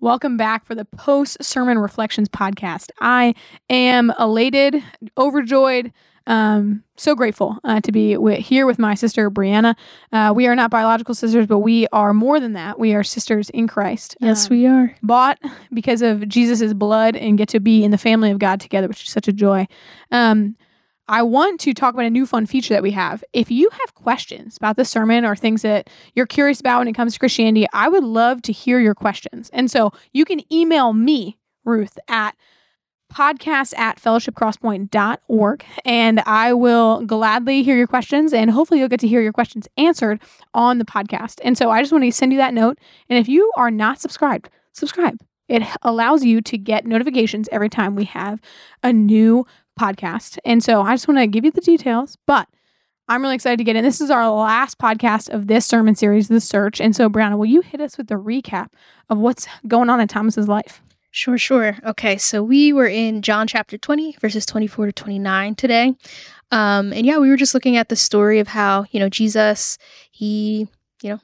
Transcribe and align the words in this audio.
Welcome 0.00 0.36
back 0.36 0.64
for 0.64 0.76
the 0.76 0.84
post 0.84 1.42
sermon 1.42 1.76
reflections 1.78 2.28
podcast. 2.28 2.90
I 3.00 3.34
am 3.68 4.12
elated, 4.18 4.80
overjoyed, 5.16 5.92
um, 6.28 6.84
so 6.96 7.16
grateful 7.16 7.58
uh, 7.64 7.80
to 7.80 7.90
be 7.90 8.16
with, 8.16 8.38
here 8.38 8.64
with 8.64 8.78
my 8.78 8.94
sister 8.94 9.28
Brianna. 9.28 9.74
Uh, 10.12 10.32
we 10.36 10.46
are 10.46 10.54
not 10.54 10.70
biological 10.70 11.14
sisters, 11.16 11.46
but 11.48 11.58
we 11.60 11.88
are 11.92 12.14
more 12.14 12.38
than 12.38 12.52
that. 12.52 12.78
We 12.78 12.94
are 12.94 13.02
sisters 13.02 13.50
in 13.50 13.66
Christ. 13.66 14.16
Yes, 14.20 14.48
Um, 14.48 14.56
we 14.56 14.66
are. 14.66 14.94
bought 15.02 15.38
because 15.72 16.00
of 16.02 16.28
Jesus' 16.28 16.74
blood 16.74 17.16
and 17.16 17.36
get 17.36 17.48
to 17.48 17.60
be 17.60 17.82
in 17.82 17.90
the 17.90 17.98
family 17.98 18.30
of 18.30 18.38
God 18.38 18.60
together, 18.60 18.86
which 18.86 19.02
is 19.04 19.10
such 19.10 19.26
a 19.26 19.32
joy. 19.32 19.66
Um, 20.12 20.54
I 21.08 21.22
want 21.22 21.60
to 21.60 21.72
talk 21.72 21.94
about 21.94 22.06
a 22.06 22.10
new 22.10 22.26
fun 22.26 22.46
feature 22.46 22.74
that 22.74 22.82
we 22.82 22.90
have. 22.90 23.24
If 23.32 23.50
you 23.50 23.70
have 23.70 23.94
questions 23.94 24.56
about 24.56 24.76
the 24.76 24.84
sermon 24.84 25.24
or 25.24 25.34
things 25.34 25.62
that 25.62 25.88
you're 26.14 26.26
curious 26.26 26.60
about 26.60 26.80
when 26.80 26.88
it 26.88 26.94
comes 26.94 27.14
to 27.14 27.18
Christianity, 27.18 27.66
I 27.72 27.88
would 27.88 28.04
love 28.04 28.42
to 28.42 28.52
hear 28.52 28.78
your 28.78 28.94
questions. 28.94 29.48
And 29.52 29.70
so 29.70 29.92
you 30.12 30.24
can 30.24 30.40
email 30.52 30.92
me, 30.92 31.38
Ruth, 31.64 31.98
at 32.08 32.36
podcast 33.12 33.76
at 33.78 33.98
fellowshipcrosspoint.org 33.98 35.64
and 35.86 36.20
I 36.20 36.52
will 36.52 37.06
gladly 37.06 37.62
hear 37.62 37.74
your 37.74 37.86
questions 37.86 38.34
and 38.34 38.50
hopefully 38.50 38.80
you'll 38.80 38.90
get 38.90 39.00
to 39.00 39.08
hear 39.08 39.22
your 39.22 39.32
questions 39.32 39.66
answered 39.78 40.20
on 40.52 40.78
the 40.78 40.84
podcast. 40.84 41.40
And 41.42 41.56
so 41.56 41.70
I 41.70 41.80
just 41.80 41.90
want 41.90 42.04
to 42.04 42.12
send 42.12 42.32
you 42.32 42.38
that 42.38 42.52
note. 42.52 42.78
And 43.08 43.18
if 43.18 43.26
you 43.26 43.50
are 43.56 43.70
not 43.70 43.98
subscribed, 43.98 44.50
subscribe. 44.72 45.18
It 45.48 45.62
allows 45.82 46.22
you 46.24 46.42
to 46.42 46.58
get 46.58 46.86
notifications 46.86 47.48
every 47.50 47.70
time 47.70 47.94
we 47.94 48.04
have 48.04 48.40
a 48.82 48.92
new 48.92 49.46
podcast. 49.78 50.38
And 50.44 50.62
so 50.62 50.82
I 50.82 50.94
just 50.94 51.08
want 51.08 51.18
to 51.18 51.26
give 51.26 51.44
you 51.44 51.50
the 51.50 51.60
details, 51.60 52.16
but 52.26 52.48
I'm 53.08 53.22
really 53.22 53.36
excited 53.36 53.56
to 53.56 53.64
get 53.64 53.76
in. 53.76 53.84
This 53.84 54.02
is 54.02 54.10
our 54.10 54.28
last 54.30 54.78
podcast 54.78 55.30
of 55.30 55.46
this 55.46 55.64
sermon 55.64 55.94
series, 55.94 56.28
The 56.28 56.40
Search. 56.40 56.80
And 56.80 56.94
so, 56.94 57.08
Brianna, 57.08 57.38
will 57.38 57.46
you 57.46 57.62
hit 57.62 57.80
us 57.80 57.96
with 57.96 58.08
the 58.08 58.16
recap 58.16 58.68
of 59.08 59.16
what's 59.16 59.46
going 59.66 59.88
on 59.88 60.00
in 60.00 60.08
Thomas's 60.08 60.46
life? 60.46 60.82
Sure, 61.10 61.38
sure. 61.38 61.78
Okay, 61.86 62.18
so 62.18 62.42
we 62.42 62.72
were 62.72 62.86
in 62.86 63.22
John 63.22 63.46
chapter 63.46 63.78
20, 63.78 64.16
verses 64.20 64.44
24 64.44 64.86
to 64.86 64.92
29 64.92 65.54
today. 65.54 65.94
Um, 66.50 66.92
and 66.92 67.06
yeah, 67.06 67.18
we 67.18 67.30
were 67.30 67.36
just 67.36 67.54
looking 67.54 67.78
at 67.78 67.88
the 67.88 67.96
story 67.96 68.40
of 68.40 68.48
how, 68.48 68.84
you 68.90 69.00
know, 69.00 69.08
Jesus, 69.08 69.78
he, 70.10 70.68
you 71.02 71.10
know, 71.10 71.20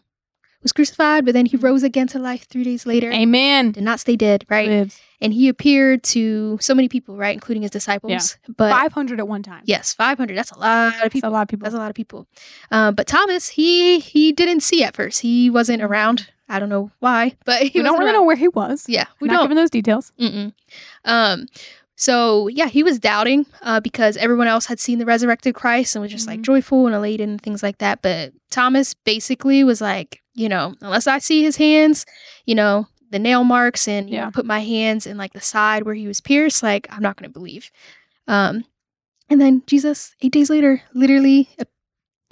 was 0.65 0.73
crucified, 0.73 1.25
but 1.25 1.33
then 1.35 1.47
he 1.47 1.57
rose 1.57 1.85
again 1.85 2.09
to 2.09 2.19
life 2.19 2.47
three 2.49 2.65
days 2.65 2.85
later. 2.87 3.13
Amen. 3.13 3.71
Did 3.71 3.85
not 3.85 4.01
stay 4.01 4.17
dead, 4.17 4.45
right? 4.51 4.69
Lives. 4.69 5.01
And 5.21 5.33
he 5.33 5.49
appeared 5.49 6.03
to 6.05 6.59
so 6.61 6.75
many 6.75 6.89
people, 6.89 7.17
right? 7.17 7.33
Including 7.35 7.63
his 7.63 7.71
disciples. 7.71 8.37
But 8.57 8.71
500 8.73 9.21
at 9.21 9.29
one 9.29 9.43
time. 9.43 9.63
yes, 9.65 9.95
500. 9.95 10.37
That's 10.37 10.51
a 10.51 10.59
lot 10.59 10.89
of 10.89 10.93
That's 11.01 11.13
people. 11.13 11.31
a 11.31 11.33
lot 11.33 11.43
of 11.43 11.49
people. 11.49 11.65
That's 11.65 11.75
a 11.75 11.79
lot 11.79 11.89
of 11.91 11.95
people. 11.95 12.27
Uh, 12.73 12.91
but 12.93 13.07
Thomas, 13.07 13.49
he 13.49 14.01
he 14.01 14.33
didn't 14.33 14.61
see 14.61 14.83
at 14.83 14.97
first. 14.97 15.21
He 15.21 15.49
wasn't 15.49 15.81
around. 15.83 16.29
I 16.49 16.59
don't 16.59 16.69
know 16.69 16.91
why, 16.99 17.37
but 17.47 17.63
he 17.63 17.79
we 17.79 17.83
don't 17.83 17.95
really 17.95 18.07
around. 18.07 18.15
know 18.15 18.23
where 18.25 18.37
he 18.37 18.49
was. 18.49 18.85
Yeah, 18.89 19.07
we 19.21 19.29
not 19.29 19.35
don't. 19.35 19.45
given 19.45 19.57
those 19.57 19.71
details. 19.71 20.13
Mm-mm. 20.21 20.53
Um, 21.07 21.47
so 21.97 22.49
yeah, 22.49 22.67
he 22.67 22.83
was 22.83 22.99
doubting 22.99 23.47
uh, 23.63 23.81
because 23.81 24.17
everyone 24.17 24.49
else 24.49 24.67
had 24.67 24.81
seen 24.81 24.99
the 24.99 25.07
resurrected 25.07 25.55
Christ 25.55 25.95
and 25.95 26.03
was 26.03 26.11
just 26.11 26.27
like 26.27 26.41
Mhm. 26.41 26.45
joyful 26.45 26.87
and 26.87 26.95
elated 26.95 27.29
and 27.29 27.41
things 27.41 27.63
like 27.63 27.79
that. 27.79 28.03
But 28.03 28.33
Thomas 28.51 28.95
basically 28.95 29.63
was 29.65 29.81
like, 29.81 30.21
you 30.35 30.49
know, 30.49 30.75
unless 30.81 31.07
I 31.07 31.19
see 31.19 31.43
his 31.43 31.57
hands, 31.57 32.05
you 32.47 32.55
know, 32.55 32.87
the 33.11 33.19
nail 33.19 33.45
marks 33.45 33.87
and 33.89 34.09
you 34.11 34.17
Yeah. 34.17 34.25
know, 34.27 34.31
put 34.33 34.45
my 34.47 34.61
hands 34.61 35.07
in 35.07 35.17
like 35.17 35.33
the 35.33 35.41
side 35.41 35.85
where 35.85 35.95
he 35.95 36.07
was 36.07 36.21
pierced, 36.21 36.63
like 36.63 36.87
I'm 36.91 37.03
not 37.03 37.17
going 37.17 37.29
to 37.31 37.33
believe. 37.33 37.71
Um, 38.27 38.65
and 39.31 39.41
then 39.41 39.63
Jesus, 39.67 40.15
eight 40.21 40.33
days 40.33 40.51
later, 40.51 40.83
literally 40.95 41.49
uh, 41.61 41.65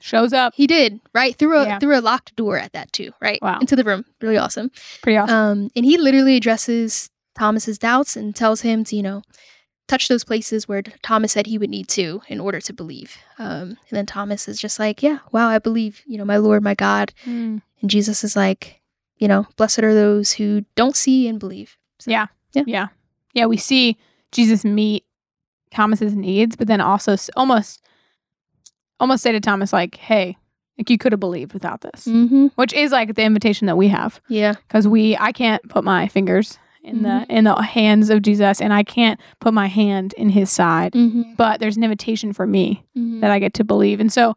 Shows 0.00 0.33
up. 0.33 0.53
he 0.56 0.67
did 0.67 1.00
right 1.14 1.36
through 1.36 1.59
a 1.59 1.64
Yeah. 1.67 1.78
through 1.78 1.97
a 1.98 2.00
locked 2.03 2.34
door 2.34 2.59
at 2.59 2.72
that 2.72 2.92
too, 2.92 3.12
right 3.20 3.39
Wow. 3.41 3.59
into 3.61 3.77
the 3.77 3.84
room. 3.84 4.05
Really 4.20 4.37
awesome. 4.37 4.70
Pretty 5.00 5.16
awesome. 5.16 5.37
Um, 5.37 5.70
and 5.77 5.84
he 5.84 5.97
literally 5.97 6.37
addresses 6.37 7.09
Thomas's 7.39 7.78
doubts 7.78 8.16
and 8.16 8.34
tells 8.34 8.62
him 8.62 8.83
to, 8.84 8.97
you 8.97 9.03
know, 9.03 9.22
touch 9.87 10.09
those 10.09 10.25
places 10.25 10.66
where 10.66 10.83
Thomas 11.03 11.33
said 11.33 11.47
he 11.47 11.56
would 11.59 11.70
need 11.70 11.87
to 11.89 12.20
in 12.28 12.41
order 12.41 12.61
to 12.61 12.72
believe. 12.72 13.16
Um, 13.39 13.77
and 13.89 13.92
then 13.92 14.06
Thomas 14.06 14.49
is 14.49 14.60
just 14.60 14.78
like, 14.81 15.03
yeah, 15.03 15.19
wow, 15.31 15.49
I 15.49 15.59
believe, 15.60 16.03
you 16.06 16.19
know, 16.19 16.25
my 16.25 16.37
Lord, 16.38 16.62
my 16.65 16.75
God. 16.75 17.12
Mm. 17.25 17.62
And 17.82 17.91
Jesus 17.91 18.25
is 18.25 18.34
like, 18.37 18.81
you 19.19 19.28
know, 19.28 19.47
blessed 19.56 19.81
are 19.81 19.94
those 19.94 20.32
who 20.32 20.65
don't 20.76 20.97
see 20.97 21.28
and 21.28 21.38
believe. 21.38 21.76
So, 21.98 22.10
Yeah. 22.10 22.26
Yeah. 22.54 22.62
Yeah. 22.66 22.87
Yeah. 23.34 23.47
We 23.47 23.56
see 23.56 23.97
Jesus 24.32 24.65
meet 24.65 25.04
Thomas's 25.70 26.15
needs, 26.15 26.56
but 26.56 26.66
then 26.69 26.81
also 26.81 27.16
almost, 27.37 27.82
almost 29.00 29.22
say 29.22 29.32
to 29.32 29.41
Thomas, 29.41 29.72
like, 29.72 29.97
hey, 29.97 30.37
like 30.78 30.91
you 30.91 30.98
could 30.98 31.12
have 31.12 31.20
believed 31.20 31.53
without 31.53 31.81
this, 31.82 32.06
Mm-hmm. 32.06 32.48
which 32.56 32.72
is 32.72 32.93
like 32.93 33.15
the 33.15 33.22
invitation 33.22 33.66
that 33.66 33.76
we 33.76 33.88
have 33.88 34.20
Yeah. 34.28 34.54
because 34.69 34.87
we, 34.88 35.16
I 35.19 35.32
can't 35.32 35.66
put 35.69 35.84
my 35.84 36.09
fingers 36.09 36.59
in 36.84 37.03
the 37.04 37.25
in 37.28 37.44
the 37.44 37.54
hands 37.62 38.10
of 38.10 38.22
Jesus 38.22 38.60
and 38.60 38.72
I 38.72 38.82
can't 38.82 39.20
put 39.38 39.54
my 39.54 39.69
hand 39.69 40.14
in 40.14 40.28
his 40.31 40.50
side, 40.50 40.93
Mm-hmm. 40.94 41.34
but 41.37 41.60
there's 41.60 41.76
an 41.76 41.84
invitation 41.84 42.32
for 42.32 42.47
me 42.47 42.84
Mm-hmm. 42.97 43.20
that 43.20 43.31
I 43.31 43.38
get 43.38 43.54
to 43.54 43.64
believe. 43.64 44.00
And 44.00 44.12
so 44.12 44.34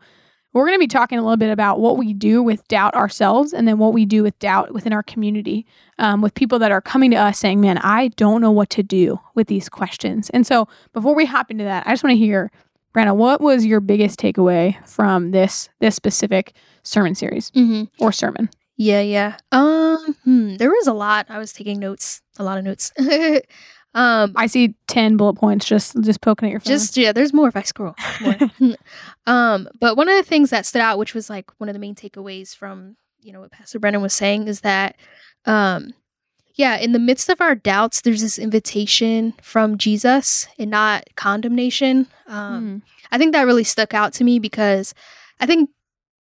we're 0.60 0.66
going 0.68 0.76
to 0.78 0.80
be 0.80 0.88
talking 0.88 1.18
a 1.18 1.22
little 1.22 1.38
bit 1.38 1.52
about 1.52 1.80
what 1.80 1.98
we 1.98 2.14
do 2.14 2.42
with 2.42 2.68
doubt 2.68 2.96
ourselves 2.96 3.54
and 3.54 3.68
then 3.68 3.78
what 3.78 3.94
we 3.94 4.06
do 4.06 4.24
with 4.24 4.38
doubt 4.40 4.74
within 4.74 4.94
our 4.94 5.04
community 5.04 5.66
um, 6.00 6.22
with 6.22 6.34
people 6.34 6.58
that 6.60 6.72
are 6.72 6.82
coming 6.82 7.12
to 7.12 7.18
us 7.18 7.38
saying, 7.40 7.62
man, 7.62 7.78
I 7.80 8.08
don't 8.16 8.42
know 8.42 8.52
what 8.52 8.70
to 8.72 8.84
do 8.84 9.20
with 9.36 9.48
these 9.48 9.70
questions. 9.70 10.30
And 10.32 10.48
so 10.48 10.68
before 10.94 11.14
we 11.16 11.26
hop 11.26 11.52
into 11.52 11.64
that, 11.66 11.86
I 11.86 11.92
just 11.92 12.04
want 12.04 12.14
to 12.14 12.18
hear, 12.18 12.52
Brianna, 12.96 13.16
what 13.16 13.42
was 13.42 13.66
your 13.66 13.80
biggest 13.82 14.20
takeaway 14.20 14.76
from 14.88 15.32
this 15.32 15.70
this 15.80 15.96
specific 15.96 16.54
sermon 16.84 17.16
series 17.16 17.52
Mm-hmm. 17.52 17.84
or 18.04 18.12
sermon? 18.12 18.50
Yeah, 18.78 19.02
yeah. 19.02 19.38
Um, 19.52 20.16
hmm, 20.24 20.56
there 20.56 20.70
was 20.70 20.88
a 20.88 20.94
lot. 20.94 21.26
I 21.30 21.38
was 21.38 21.54
taking 21.54 21.80
notes, 21.80 22.22
a 22.40 22.44
lot 22.44 22.58
of 22.58 22.64
notes. 22.66 22.92
um, 23.96 24.34
I 24.36 24.48
see 24.48 24.76
10 24.88 25.18
bullet 25.18 25.34
points 25.36 25.66
just 25.66 26.00
just 26.04 26.22
poking 26.22 26.50
at 26.50 26.52
your 26.52 26.60
phone. 26.60 26.72
just 26.72 26.96
yeah 26.98 27.12
there's 27.12 27.34
more 27.34 27.48
if 27.48 27.56
i 27.56 27.62
scroll 27.64 27.96
um 29.26 29.68
but 29.80 29.98
one 29.98 30.08
of 30.10 30.16
the 30.16 30.24
things 30.30 30.50
that 30.52 30.66
stood 30.66 30.82
out 30.82 30.98
which 30.98 31.14
was 31.14 31.30
like 31.30 31.50
one 31.60 31.70
of 31.70 31.74
the 31.74 31.80
main 31.80 31.96
takeaways 31.96 32.56
from 32.56 32.96
you 33.22 33.32
know 33.34 33.40
what 33.40 33.52
pastor 33.52 33.80
brennan 33.80 34.02
was 34.02 34.14
saying 34.14 34.48
is 34.48 34.62
that 34.62 34.96
um 35.46 35.94
yeah 36.56 36.78
in 36.78 36.92
the 36.92 37.00
midst 37.00 37.30
of 37.30 37.42
our 37.42 37.56
doubts 37.56 38.02
there's 38.02 38.22
this 38.22 38.38
invitation 38.38 39.34
from 39.42 39.78
jesus 39.78 40.48
and 40.60 40.70
not 40.72 41.04
condemnation 41.16 42.08
um 42.28 42.64
Mm. 42.64 42.82
i 43.12 43.18
think 43.18 43.32
that 43.34 43.44
really 43.44 43.64
stuck 43.64 43.94
out 43.94 44.14
to 44.14 44.24
me 44.24 44.40
because 44.40 44.94
i 45.40 45.46
think 45.46 45.70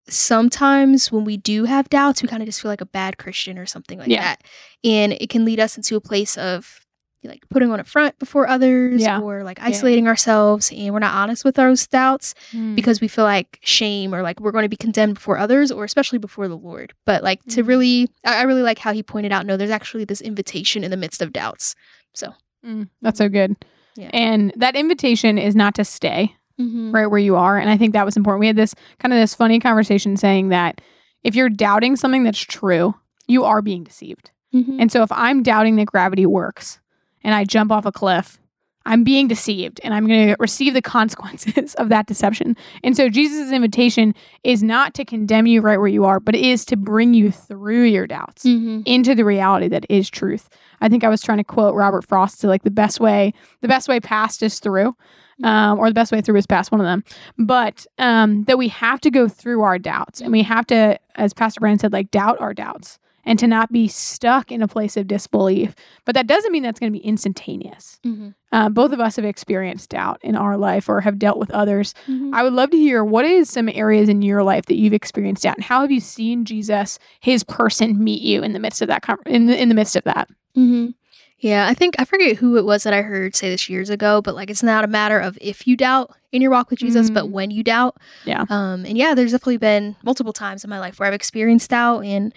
sometimes 0.10 1.12
when 1.12 1.26
we 1.26 1.36
do 1.38 1.66
have 1.66 1.90
doubts 1.90 2.22
we 2.22 2.30
kind 2.30 2.42
of 2.42 2.48
just 2.48 2.62
feel 2.62 2.72
like 2.72 2.82
a 2.82 2.86
bad 2.86 3.18
christian 3.18 3.58
or 3.60 3.66
something 3.66 4.00
like 4.00 4.08
Yeah. 4.08 4.22
that 4.22 4.44
and 4.84 5.14
it 5.14 5.30
can 5.30 5.44
lead 5.44 5.60
us 5.60 5.76
into 5.76 5.96
a 5.96 6.02
place 6.02 6.38
of 6.38 6.80
like 7.28 7.44
putting 7.50 7.72
on 7.72 7.80
a 7.80 7.84
front 7.84 8.18
before 8.20 8.48
others 8.48 9.02
Yeah. 9.02 9.20
or 9.20 9.44
like 9.44 9.58
Yeah. 9.60 9.66
isolating 9.66 10.08
ourselves 10.08 10.72
and 10.76 10.94
we're 10.94 11.00
not 11.00 11.14
honest 11.16 11.44
with 11.46 11.56
those 11.56 11.86
doubts 11.88 12.34
Mm. 12.54 12.76
because 12.76 13.02
we 13.02 13.08
feel 13.08 13.24
like 13.26 13.60
shame 13.62 14.14
or 14.16 14.22
like 14.22 14.40
we're 14.40 14.52
going 14.52 14.64
to 14.66 14.70
be 14.70 14.76
condemned 14.78 15.16
before 15.16 15.38
others 15.38 15.72
or 15.72 15.84
especially 15.84 16.20
before 16.20 16.48
the 16.48 16.58
lord 16.58 16.94
but 17.06 17.24
like 17.24 17.44
to 17.50 17.64
Mhm. 17.64 17.68
really 17.68 18.10
I, 18.26 18.40
I 18.40 18.42
really 18.44 18.64
like 18.64 18.80
how 18.80 18.94
he 18.94 19.04
pointed 19.04 19.32
out 19.32 19.46
no 19.46 19.58
there's 19.58 19.70
actually 19.70 20.06
this 20.06 20.22
invitation 20.22 20.84
in 20.84 20.92
the 20.92 20.98
midst 20.98 21.22
of 21.22 21.32
doubts 21.34 21.76
so 22.14 22.34
Mm. 22.66 22.90
That's 23.04 23.20
so 23.20 23.30
good. 23.30 23.56
Yeah. 23.96 24.10
And 24.14 24.52
that 24.58 24.76
invitation 24.76 25.38
is 25.38 25.56
not 25.56 25.76
to 25.76 25.86
stay. 25.86 26.34
mm-hmm. 26.60 26.92
right 26.92 27.06
where 27.06 27.20
you 27.20 27.36
are. 27.36 27.56
And 27.60 27.70
I 27.70 27.78
think 27.78 27.94
that 27.94 28.04
was 28.04 28.18
important. 28.18 28.40
We 28.40 28.48
had 28.48 28.56
this 28.56 28.74
kind 28.98 29.14
of 29.14 29.20
this 29.20 29.36
funny 29.36 29.60
conversation 29.60 30.18
saying 30.18 30.50
that 30.50 30.82
if 31.24 31.36
you're 31.36 31.50
doubting 31.50 31.96
something 31.96 32.24
that's 32.24 32.40
true, 32.40 32.96
you 33.28 33.44
are 33.44 33.62
being 33.62 33.84
deceived. 33.84 34.32
Mm-hmm. 34.56 34.80
And 34.82 34.92
so 34.92 35.04
if 35.04 35.12
I'm 35.12 35.44
doubting 35.44 35.76
that 35.76 35.86
gravity 35.86 36.26
works 36.26 36.80
and 37.24 37.34
I 37.34 37.44
jump 37.44 37.72
off 37.72 37.86
a 37.86 37.92
cliff, 37.92 38.40
I'm 38.88 39.04
being 39.04 39.28
deceived 39.28 39.82
and 39.84 39.94
I'm 39.94 40.08
going 40.08 40.30
to 40.30 40.36
receive 40.40 40.74
the 40.74 40.82
consequences 40.98 41.76
of 41.76 41.90
that 41.90 42.08
deception. 42.08 42.56
And 42.84 42.96
so 42.96 43.10
Jesus' 43.10 43.52
invitation 43.52 44.16
is 44.44 44.64
not 44.64 44.94
to 44.96 45.06
condemn 45.06 45.46
you 45.46 45.62
right 45.62 45.78
where 45.78 45.90
you 45.90 46.06
are, 46.06 46.20
but 46.20 46.36
it 46.36 46.44
is 46.44 46.66
to 46.66 46.78
bring 46.78 47.14
you 47.14 47.32
through 47.32 47.84
your 47.84 48.08
doubts 48.08 48.46
mm-hmm. 48.46 48.82
into 48.86 49.14
the 49.14 49.26
reality 49.26 49.68
that 49.68 49.86
is 49.90 50.10
truth. 50.10 50.50
I 50.80 50.90
think 50.90 51.04
I 51.04 51.10
was 51.10 51.22
trying 51.22 51.40
to 51.40 51.44
quote 51.44 51.76
Robert 51.76 52.08
Frost 52.08 52.42
to 52.42 52.48
like 52.48 52.64
the 52.64 52.72
best 52.72 53.00
way, 53.00 53.34
the 53.62 53.68
best 53.68 53.90
way 53.90 54.00
past 54.00 54.42
is 54.42 54.60
through, 54.60 54.96
um, 55.44 55.80
or 55.80 55.90
the 55.90 55.94
best 55.94 56.12
way 56.12 56.22
through 56.22 56.38
is 56.38 56.48
past, 56.48 56.72
one 56.72 56.80
of 56.80 56.86
them. 56.86 57.04
But 57.38 57.86
um, 57.98 58.46
that 58.46 58.58
we 58.58 58.70
have 58.70 59.02
to 59.02 59.12
go 59.12 59.28
through 59.28 59.64
our 59.64 59.78
doubts 59.78 60.22
and 60.22 60.32
we 60.32 60.44
have 60.44 60.66
to, 60.68 60.98
as 61.16 61.34
Pastor 61.34 61.60
Brandon 61.60 61.80
said, 61.80 61.94
like 61.94 62.10
doubt 62.12 62.40
our 62.40 62.54
doubts 62.54 63.00
and 63.28 63.38
to 63.38 63.46
not 63.46 63.72
be 63.72 63.88
stuck 63.88 64.52
in 64.52 64.64
a 64.64 64.68
place 64.68 64.98
of 64.98 65.06
disbelief. 65.06 65.76
But 66.06 66.16
that 66.16 66.26
doesn't 66.26 66.52
mean 66.52 66.64
that's 66.64 66.80
going 66.80 66.92
to 66.92 66.98
be 67.00 67.06
instantaneous. 67.06 68.00
Mm-hmm. 68.04 68.30
Uh, 68.52 68.70
both 68.70 68.92
of 68.94 69.00
us 69.00 69.18
have 69.18 69.26
experienced 69.26 69.90
doubt 69.90 70.20
in 70.24 70.36
our 70.36 70.58
life 70.58 70.88
or 70.90 71.02
have 71.02 71.20
dealt 71.20 71.38
with 71.38 71.52
others. 71.52 71.94
Mm-hmm. 72.08 72.34
I 72.34 72.42
would 72.42 72.54
love 72.54 72.72
to 72.72 72.78
hear 72.78 73.04
what 73.04 73.26
is 73.26 73.50
some 73.50 73.70
areas 73.70 74.10
in 74.10 74.22
your 74.22 74.42
life 74.44 74.66
that 74.68 74.78
you've 74.78 74.94
experienced 74.94 75.44
doubt, 75.44 75.58
and 75.58 75.64
how 75.66 75.82
have 75.82 75.92
you 75.92 76.00
seen 76.00 76.46
Jesus, 76.46 76.98
His 77.20 77.44
person, 77.44 78.04
meet 78.04 78.22
you 78.22 78.42
in 78.42 78.54
the 78.54 78.60
midst 78.60 78.82
of 78.82 78.88
that? 78.88 79.02
con- 79.04 79.18
In 79.26 79.46
the 79.48 79.62
in 79.62 79.70
the 79.70 79.76
midst 79.76 79.96
of 79.96 80.04
that, 80.06 80.30
Mm-hmm. 80.56 80.92
Yeah, 81.40 81.68
I 81.68 81.76
think 81.76 81.94
I 82.00 82.06
forget 82.06 82.38
who 82.38 82.58
it 82.58 82.66
was 82.66 82.82
that 82.82 82.94
I 82.96 83.04
heard 83.04 83.36
say 83.36 83.50
this 83.52 83.70
years 83.70 83.92
ago, 83.92 84.24
but 84.24 84.34
like 84.34 84.50
it's 84.50 84.64
not 84.64 84.84
a 84.84 84.88
matter 84.88 85.20
of 85.20 85.38
if 85.40 85.68
you 85.68 85.78
doubt 85.78 86.16
in 86.32 86.42
your 86.42 86.50
walk 86.50 86.72
with 86.72 86.80
Jesus, 86.80 87.12
but 87.12 87.26
Mm. 87.26 87.30
when 87.32 87.52
you 87.52 87.62
doubt. 87.64 87.98
Yeah. 88.26 88.46
Um, 88.50 88.86
and 88.86 88.98
yeah, 88.98 89.14
there's 89.14 89.34
definitely 89.34 89.58
been 89.58 89.96
multiple 90.04 90.34
times 90.34 90.64
in 90.64 90.70
my 90.72 90.80
life 90.80 91.00
where 91.00 91.06
I've 91.08 91.14
experienced 91.14 91.70
doubt, 91.70 92.00
and 92.06 92.34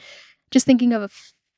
just 0.51 0.67
thinking 0.67 0.93
of 0.93 1.03
a 1.03 1.09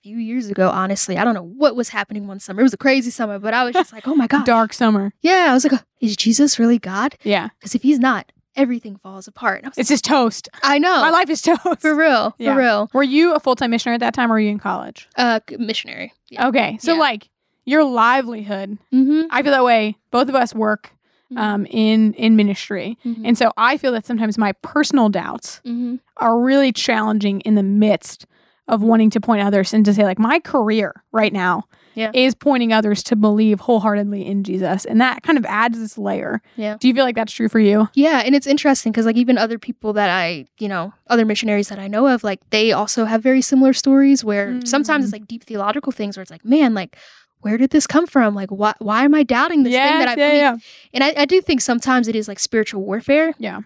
few 0.03 0.17
years 0.19 0.49
ago, 0.49 0.69
honestly. 0.69 1.17
I 1.17 1.25
don't 1.25 1.35
know 1.35 1.45
what 1.45 1.77
was 1.77 1.91
happening 1.91 2.27
one 2.27 2.41
summer. 2.41 2.61
It 2.61 2.65
was 2.65 2.73
a 2.75 2.79
crazy 2.79 3.11
summer, 3.11 3.39
but 3.39 3.55
I 3.55 3.65
was 3.65 3.73
just 3.73 3.93
like, 3.93 4.09
oh 4.09 4.15
my 4.15 4.27
God. 4.27 4.45
Dark 4.45 4.73
summer. 4.73 5.13
Yeah. 5.23 5.47
I 5.51 5.55
was 5.55 5.65
like, 5.65 5.81
is 6.01 6.17
Jesus 6.17 6.59
really 6.59 6.79
God? 6.79 7.17
Yeah. 7.23 7.51
Because 7.59 7.75
if 7.75 7.83
he's 7.83 7.99
not, 8.01 8.33
everything 8.57 8.97
falls 8.97 9.29
apart. 9.29 9.59
And 9.59 9.67
I 9.67 9.69
was 9.71 9.79
It's 9.79 9.89
just 9.89 10.05
toast. 10.05 10.49
I 10.63 10.79
know. 10.79 11.01
My 11.01 11.11
life 11.11 11.31
is 11.31 11.41
toast. 11.41 11.81
For 11.81 11.95
real. 11.95 12.31
For 12.33 12.43
Yeah. 12.43 12.57
real. 12.57 12.91
Were 12.93 13.05
you 13.05 13.35
a 13.35 13.41
full 13.41 13.55
time 13.55 13.71
missionary 13.71 13.95
at 13.95 14.01
that 14.01 14.15
time 14.15 14.31
or 14.31 14.35
were 14.35 14.41
you 14.41 14.51
in 14.51 14.59
college? 14.59 15.09
Uh, 15.17 15.41
missionary. 15.59 16.13
Yeah. 16.31 16.49
Okay. 16.49 16.79
So, 16.81 16.95
Yeah. 16.95 17.01
like, 17.01 17.29
your 17.65 17.85
livelihood, 17.85 18.79
Mm-hmm. 18.93 19.27
I 19.31 19.43
feel 19.43 19.53
that 19.53 19.63
way. 19.65 19.97
Both 20.11 20.29
of 20.29 20.35
us 20.35 20.53
work 20.53 20.91
um, 21.37 21.65
in 21.67 22.13
in 22.15 22.35
ministry. 22.37 22.99
mm-hmm. 23.05 23.25
And 23.25 23.39
so 23.39 23.53
I 23.57 23.77
feel 23.79 23.93
that 23.93 24.05
sometimes 24.05 24.37
my 24.37 24.53
personal 24.63 25.09
doubts 25.09 25.61
mm-hmm. 25.65 25.97
are 26.19 26.39
really 26.39 26.73
challenging 26.73 27.41
in 27.43 27.55
the 27.55 27.63
midst 27.63 28.27
of 28.69 28.83
wanting 28.83 29.11
to 29.11 29.21
point 29.21 29.43
others 29.43 29.75
and 29.75 29.85
to 29.85 29.93
say, 29.93 30.05
like, 30.05 30.19
my 30.19 30.39
career 30.41 31.03
right 31.11 31.33
now 31.33 31.65
Yeah. 31.95 32.11
is 32.15 32.35
pointing 32.35 32.73
others 32.73 33.03
to 33.05 33.17
believe 33.17 33.59
wholeheartedly 33.61 34.25
in 34.25 34.45
Jesus. 34.45 34.85
And 34.85 35.01
that 35.01 35.25
kind 35.25 35.37
of 35.37 35.45
adds 35.47 35.79
this 35.79 35.99
layer. 35.99 36.41
Yeah. 36.57 36.77
Do 36.79 36.87
you 36.89 36.95
feel 36.95 37.05
like 37.05 37.17
that's 37.17 37.33
true 37.33 37.49
for 37.49 37.59
you? 37.59 37.89
Yeah, 37.95 38.23
and 38.25 38.35
it's 38.37 38.47
interesting 38.47 38.93
because 38.93 39.05
like 39.05 39.17
even 39.17 39.37
other 39.37 39.59
people 39.59 39.93
that 39.95 40.09
I, 40.11 40.47
you 40.59 40.69
know, 40.69 40.95
other 41.09 41.25
missionaries 41.25 41.69
that 41.71 41.79
I 41.81 41.89
know 41.89 42.07
of, 42.07 42.23
like 42.23 42.39
they 42.51 42.71
also 42.73 43.05
have 43.05 43.21
very 43.23 43.43
similar 43.43 43.73
stories 43.73 44.25
where 44.25 44.61
sometimes 44.65 45.03
Mm. 45.03 45.05
it's 45.07 45.13
like 45.13 45.27
deep 45.27 45.43
theological 45.45 45.91
things 45.93 46.17
where 46.17 46.23
it's 46.23 46.31
like, 46.31 46.45
man, 46.45 46.73
like 46.73 46.97
where 47.41 47.59
did 47.59 47.71
this 47.71 47.89
come 47.89 48.07
from? 48.07 48.37
Like 48.37 48.51
why 48.51 48.73
why 48.79 49.05
am 49.05 49.15
I 49.17 49.25
doubting 49.25 49.65
this 49.65 49.73
thing 49.73 49.99
that 49.99 50.07
I 50.09 50.13
yeah, 50.13 50.17
believe? 50.17 50.41
yeah. 50.41 50.57
And 50.95 51.03
I, 51.03 51.23
I 51.23 51.25
do 51.25 51.41
think 51.41 51.61
sometimes 51.61 52.07
it 52.07 52.15
is 52.15 52.29
like 52.29 52.39
spiritual 52.39 52.83
warfare. 52.83 53.35
Yeah. 53.39 53.63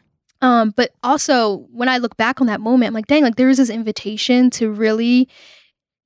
Um, 0.46 0.70
but 0.76 0.93
also 1.02 1.66
when 1.72 1.88
I 1.88 1.98
look 1.98 2.16
back 2.16 2.40
on 2.40 2.46
that 2.46 2.60
moment, 2.60 2.88
I'm 2.88 2.94
like, 2.94 3.06
dang, 3.06 3.22
like 3.22 3.37
there 3.37 3.48
was 3.48 3.56
this 3.58 3.70
invitation 3.70 4.50
to 4.50 4.70
really 4.70 5.28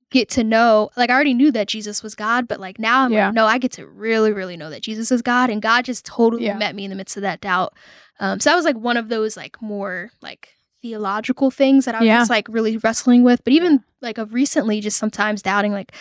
get 0.09 0.27
to 0.29 0.43
know 0.43 0.89
like 0.97 1.09
I 1.09 1.13
already 1.13 1.33
knew 1.33 1.51
that 1.51 1.67
Jesus 1.69 2.03
was 2.03 2.15
God, 2.15 2.47
but 2.47 2.59
like 2.59 2.77
now 2.79 3.03
I'm 3.05 3.13
Yeah. 3.13 3.27
like, 3.27 3.35
no, 3.35 3.45
I 3.45 3.57
get 3.57 3.71
to 3.73 3.87
really, 3.87 4.33
really 4.33 4.57
know 4.57 4.69
that 4.69 4.81
Jesus 4.81 5.11
is 5.11 5.21
God. 5.21 5.49
And 5.49 5.61
God 5.61 5.85
just 5.85 6.05
totally 6.05 6.45
Yeah. 6.45 6.57
met 6.57 6.75
me 6.75 6.83
in 6.83 6.89
the 6.89 6.97
midst 6.97 7.15
of 7.15 7.21
that 7.21 7.39
doubt. 7.39 7.73
Um, 8.19 8.39
so 8.41 8.49
that 8.49 8.55
was 8.57 8.65
like 8.65 8.75
one 8.75 8.97
of 8.97 9.07
those 9.09 9.37
like 9.37 9.61
more 9.61 10.11
like 10.21 10.49
theological 10.81 11.49
things 11.49 11.85
that 11.85 11.95
I 11.95 11.99
was 11.99 12.07
Yeah. 12.07 12.19
just 12.19 12.29
like 12.29 12.47
really 12.49 12.75
wrestling 12.77 13.23
with. 13.23 13.41
But 13.43 13.53
even 13.53 13.83
like 14.01 14.17
of 14.17 14.33
recently, 14.33 14.81
just 14.81 14.97
sometimes 14.97 15.41
doubting 15.41 15.71
like 15.71 15.93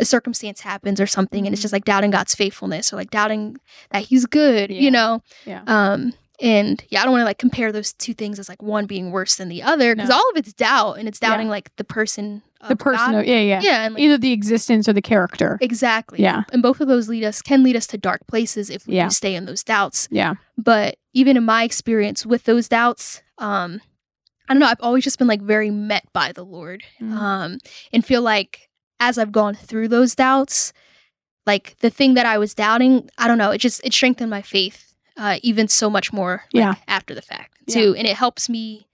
a 0.00 0.04
circumstance 0.04 0.60
happens 0.60 1.00
or 1.00 1.06
something, 1.06 1.44
and 1.44 1.52
it's 1.52 1.60
just 1.60 1.72
like 1.72 1.84
doubting 1.84 2.10
God's 2.12 2.34
faithfulness 2.34 2.92
or 2.92 2.96
like 2.96 3.10
doubting 3.10 3.56
that 3.90 4.04
He's 4.04 4.24
good, 4.26 4.70
Yeah. 4.70 4.80
you 4.80 4.90
know. 4.92 5.22
Yeah. 5.44 5.62
Um, 5.66 6.14
and 6.40 6.82
yeah, 6.88 7.00
I 7.00 7.04
don't 7.04 7.12
want 7.12 7.22
to 7.22 7.26
like 7.26 7.38
compare 7.38 7.72
those 7.72 7.92
two 7.92 8.14
things 8.14 8.38
as 8.38 8.48
like 8.48 8.62
one 8.62 8.86
being 8.86 9.10
worse 9.10 9.36
than 9.36 9.48
the 9.48 9.62
other 9.62 9.94
because 9.94 10.08
No. 10.10 10.16
all 10.16 10.30
of 10.30 10.36
it's 10.36 10.52
doubt 10.52 10.94
and 10.98 11.08
it's 11.08 11.18
Yeah. 11.20 11.30
doubting 11.30 11.48
like 11.48 11.74
the 11.76 11.84
person, 11.84 12.42
the 12.68 12.76
person. 12.76 13.14
Of, 13.16 13.26
yeah, 13.26 13.40
yeah. 13.40 13.60
yeah, 13.62 13.84
and 13.84 13.94
like, 13.94 14.02
Either 14.02 14.18
the 14.18 14.32
existence 14.32 14.88
or 14.88 14.92
the 14.92 15.02
character. 15.02 15.58
exactly, 15.60 16.20
Yeah. 16.20 16.42
And 16.52 16.62
both 16.62 16.80
of 16.80 16.88
those 16.88 17.08
lead 17.08 17.24
us 17.24 17.42
can 17.42 17.62
lead 17.62 17.76
us 17.76 17.86
to 17.88 17.98
dark 17.98 18.26
places 18.28 18.70
if 18.70 18.86
we 18.86 18.94
Yeah. 18.94 19.08
stay 19.08 19.34
in 19.34 19.46
those 19.46 19.64
doubts. 19.64 20.06
Yeah. 20.10 20.34
But 20.56 20.96
even 21.12 21.36
in 21.36 21.44
my 21.44 21.64
experience 21.64 22.24
with 22.24 22.44
those 22.44 22.68
doubts, 22.68 23.22
um, 23.38 23.80
I 24.48 24.54
don't 24.54 24.60
know. 24.60 24.66
I've 24.66 24.80
always 24.80 25.04
just 25.04 25.18
been 25.18 25.28
like 25.28 25.42
very 25.42 25.70
met 25.70 26.04
by 26.12 26.32
the 26.32 26.44
Lord, 26.44 26.82
Mhm. 27.00 27.12
um, 27.16 27.58
and 27.92 28.04
feel 28.04 28.22
like 28.22 28.68
as 29.00 29.18
I've 29.18 29.30
gone 29.32 29.54
through 29.54 29.88
those 29.88 30.14
doubts, 30.14 30.72
like 31.46 31.76
the 31.80 31.90
thing 31.90 32.14
that 32.14 32.26
I 32.26 32.38
was 32.38 32.54
doubting, 32.54 33.08
I 33.18 33.28
don't 33.28 33.38
know. 33.38 33.50
It 33.50 33.58
just 33.58 33.80
it 33.84 33.92
strengthened 33.92 34.30
my 34.30 34.42
faith 34.42 34.87
uh, 35.18 35.38
even 35.42 35.68
so 35.68 35.90
much 35.90 36.12
more. 36.12 36.42
Like, 36.54 36.60
Yeah. 36.62 36.74
After 36.86 37.14
the 37.14 37.22
fact 37.22 37.58
Yeah. 37.66 37.74
too, 37.74 37.94
and 37.96 38.06
it 38.06 38.16
helps 38.16 38.48
me 38.48 38.86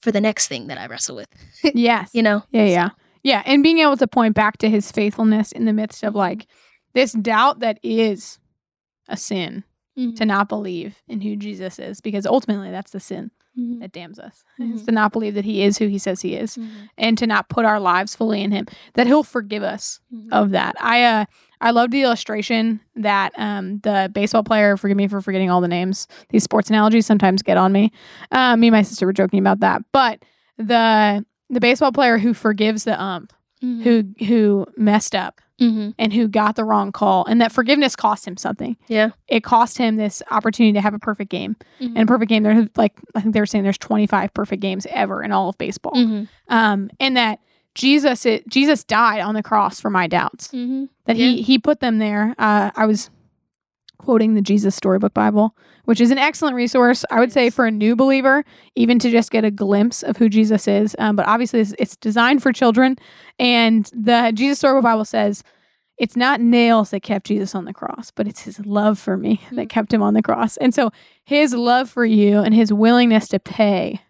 for 0.00 0.12
the 0.12 0.20
next 0.20 0.46
thing 0.48 0.68
that 0.68 0.78
I 0.78 0.86
wrestle 0.86 1.16
with. 1.16 1.28
yes. 1.74 2.10
You 2.14 2.22
know. 2.22 2.44
Yeah, 2.50 2.64
yeah. 2.66 2.88
Yeah. 3.24 3.42
And 3.44 3.62
being 3.62 3.78
able 3.80 3.96
to 3.96 4.06
point 4.06 4.34
back 4.34 4.58
to 4.58 4.70
his 4.70 4.90
faithfulness 4.92 5.50
in 5.52 5.64
the 5.64 5.72
midst 5.72 6.04
of 6.04 6.14
like 6.14 6.46
this 6.94 7.12
doubt 7.12 7.58
that 7.60 7.78
is 7.82 8.38
a 9.08 9.16
sin 9.16 9.64
Mhm. 9.98 10.14
to 10.16 10.24
not 10.24 10.48
believe 10.48 11.02
in 11.08 11.20
who 11.20 11.34
Jesus 11.36 11.78
is, 11.80 12.00
because 12.00 12.24
ultimately 12.26 12.70
that's 12.70 12.92
the 12.92 13.00
sin 13.00 13.32
Mhm. 13.58 13.80
that 13.80 13.90
damns 13.92 14.18
us. 14.20 14.44
Mhm. 14.60 14.74
Is 14.76 14.84
to 14.84 14.92
not 14.92 15.10
believe 15.12 15.34
that 15.34 15.44
he 15.44 15.62
is 15.64 15.78
who 15.78 15.88
he 15.88 15.98
says 15.98 16.22
he 16.22 16.34
is 16.36 16.56
Mhm. 16.56 16.88
and 16.96 17.18
to 17.18 17.26
not 17.26 17.48
put 17.48 17.64
our 17.64 17.80
lives 17.80 18.14
fully 18.14 18.40
in 18.42 18.52
him, 18.52 18.66
that 18.94 19.08
he'll 19.08 19.24
forgive 19.24 19.64
us 19.64 19.98
Mhm. 20.14 20.28
of 20.32 20.50
that. 20.50 20.76
I 20.80 21.02
uh 21.02 21.24
I 21.60 21.70
love 21.72 21.90
the 21.90 22.02
illustration 22.02 22.80
that 22.96 23.32
um 23.36 23.78
the 23.80 24.10
baseball 24.12 24.42
player, 24.44 24.76
forgive 24.76 24.96
me 24.96 25.08
for 25.08 25.20
forgetting 25.20 25.50
all 25.50 25.60
the 25.60 25.68
names. 25.68 26.06
These 26.30 26.44
sports 26.44 26.68
analogies 26.70 27.06
sometimes 27.06 27.42
get 27.42 27.56
on 27.56 27.72
me. 27.72 27.92
Um, 28.32 28.60
me 28.60 28.68
and 28.68 28.74
my 28.74 28.82
sister 28.82 29.06
were 29.06 29.12
joking 29.12 29.38
about 29.40 29.60
that. 29.60 29.82
But 29.92 30.22
the 30.56 31.24
the 31.50 31.60
baseball 31.60 31.92
player 31.92 32.18
who 32.18 32.34
forgives 32.34 32.84
the 32.84 33.00
ump 33.00 33.32
Mhm. 33.62 33.82
who 33.82 34.24
who 34.26 34.66
messed 34.76 35.14
up 35.16 35.40
Mhm. 35.60 35.92
and 35.98 36.12
who 36.12 36.28
got 36.28 36.54
the 36.54 36.64
wrong 36.64 36.92
call 36.92 37.24
and 37.26 37.40
that 37.40 37.50
forgiveness 37.50 37.96
cost 37.96 38.24
him 38.28 38.36
something. 38.36 38.76
Yeah. 38.86 39.10
It 39.26 39.42
cost 39.42 39.78
him 39.78 39.96
this 39.96 40.22
opportunity 40.30 40.74
to 40.74 40.80
have 40.80 40.94
a 40.94 40.98
perfect 41.00 41.28
game. 41.30 41.56
Mhm. 41.80 41.86
And 41.96 41.98
a 41.98 42.06
perfect 42.06 42.28
game 42.28 42.44
there's 42.44 42.68
like 42.76 42.92
I 43.16 43.20
think 43.20 43.34
they 43.34 43.40
were 43.40 43.46
saying 43.46 43.64
there's 43.64 43.78
25 43.78 44.32
perfect 44.34 44.62
games 44.62 44.86
ever 44.90 45.22
in 45.24 45.32
all 45.32 45.48
of 45.48 45.58
baseball. 45.58 45.92
Mhm. 45.94 46.28
Um 46.48 46.90
and 47.00 47.16
that 47.16 47.40
Jesus 47.78 48.26
it, 48.26 48.46
Jesus 48.48 48.84
died 48.84 49.20
on 49.20 49.34
the 49.34 49.42
cross 49.42 49.80
for 49.80 49.88
my 49.90 50.06
doubts. 50.06 50.48
Mhm. 50.48 50.88
That 51.06 51.16
he 51.16 51.40
he 51.42 51.58
put 51.58 51.80
them 51.80 51.98
there. 51.98 52.34
Uh 52.38 52.70
I 52.76 52.84
was 52.86 53.08
quoting 53.98 54.34
the 54.34 54.42
Jesus 54.42 54.74
Storybook 54.76 55.12
Bible, 55.14 55.56
which 55.84 56.00
is 56.00 56.10
an 56.10 56.18
excellent 56.18 56.54
resource. 56.54 57.04
I 57.10 57.18
would 57.20 57.32
say 57.32 57.50
for 57.50 57.66
a 57.66 57.70
new 57.70 57.96
believer, 57.96 58.44
even 58.76 58.98
to 59.00 59.10
just 59.10 59.30
get 59.30 59.44
a 59.44 59.50
glimpse 59.50 60.02
of 60.04 60.16
who 60.16 60.28
Jesus 60.28 60.68
is. 60.68 60.94
Um, 61.00 61.16
but 61.16 61.26
obviously, 61.26 61.60
it's, 61.60 61.74
it's 61.78 61.96
designed 61.96 62.42
for 62.42 62.52
children, 62.52 62.96
and 63.38 63.90
the 63.92 64.30
Jesus 64.34 64.58
Storybook 64.58 64.84
Bible 64.84 65.04
says 65.04 65.42
it's 65.98 66.14
not 66.16 66.40
nails 66.40 66.90
that 66.90 67.02
kept 67.02 67.26
Jesus 67.26 67.56
on 67.56 67.64
the 67.64 67.72
cross, 67.74 68.12
but 68.14 68.28
it's 68.28 68.42
his 68.42 68.60
love 68.64 69.00
for 69.00 69.16
me 69.16 69.40
that 69.50 69.66
Mhm. 69.66 69.68
kept 69.70 69.92
him 69.92 70.02
on 70.02 70.14
the 70.14 70.22
cross. 70.22 70.56
And 70.58 70.72
so, 70.72 70.90
his 71.24 71.52
love 71.54 71.90
for 71.90 72.04
you 72.04 72.38
and 72.38 72.54
his 72.54 72.72
willingness 72.72 73.26
to 73.28 73.40
pay 73.40 74.00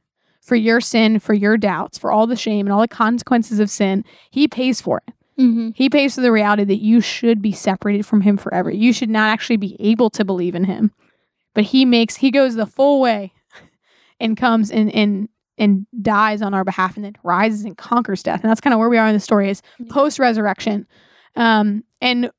for 0.49 0.57
your 0.57 0.81
sin, 0.81 1.19
for 1.19 1.35
your 1.35 1.59
doubts, 1.59 1.99
for 1.99 2.11
all 2.11 2.27
the 2.27 2.35
shame 2.35 2.67
and 2.67 2.73
all 2.73 2.81
the 2.81 2.89
consequences 2.89 3.61
of 3.61 3.69
sin, 3.71 4.03
he 4.31 4.49
pays 4.49 4.81
for 4.81 5.03
it. 5.07 5.15
Mhm. 5.39 5.73
He 5.77 5.91
pays 5.91 6.15
for 6.15 6.23
the 6.23 6.33
reality 6.33 6.65
that 6.65 6.81
you 6.81 7.01
should 7.03 7.43
be 7.43 7.53
separated 7.53 8.07
from 8.07 8.23
him 8.23 8.39
forever. 8.39 8.71
You 8.71 8.93
should 8.95 9.11
not 9.11 9.29
actually 9.31 9.59
be 9.59 9.77
able 9.79 10.09
to 10.11 10.25
believe 10.25 10.55
in 10.55 10.65
him. 10.65 10.91
But 11.55 11.65
he 11.65 11.85
makes 11.85 12.17
he 12.17 12.31
goes 12.31 12.55
the 12.55 12.67
full 12.67 13.01
way 13.01 13.33
and 14.21 14.37
comes 14.37 14.71
and 14.71 14.91
and 14.95 15.29
and 15.59 15.87
dies 16.01 16.41
on 16.41 16.55
our 16.55 16.65
behalf 16.65 16.97
and 16.97 17.05
then 17.05 17.17
rises 17.25 17.65
and 17.65 17.77
conquers 17.77 18.23
death. 18.23 18.43
And 18.43 18.49
that's 18.51 18.61
kind 18.61 18.73
of 18.73 18.79
where 18.81 18.89
we 18.89 18.97
are 18.97 19.07
in 19.09 19.15
the 19.15 19.21
story 19.21 19.51
is 19.51 19.61
Yeah. 19.79 19.87
post 19.91 20.19
resurrection. 20.19 20.87
Um 21.37 21.85
and 22.01 22.31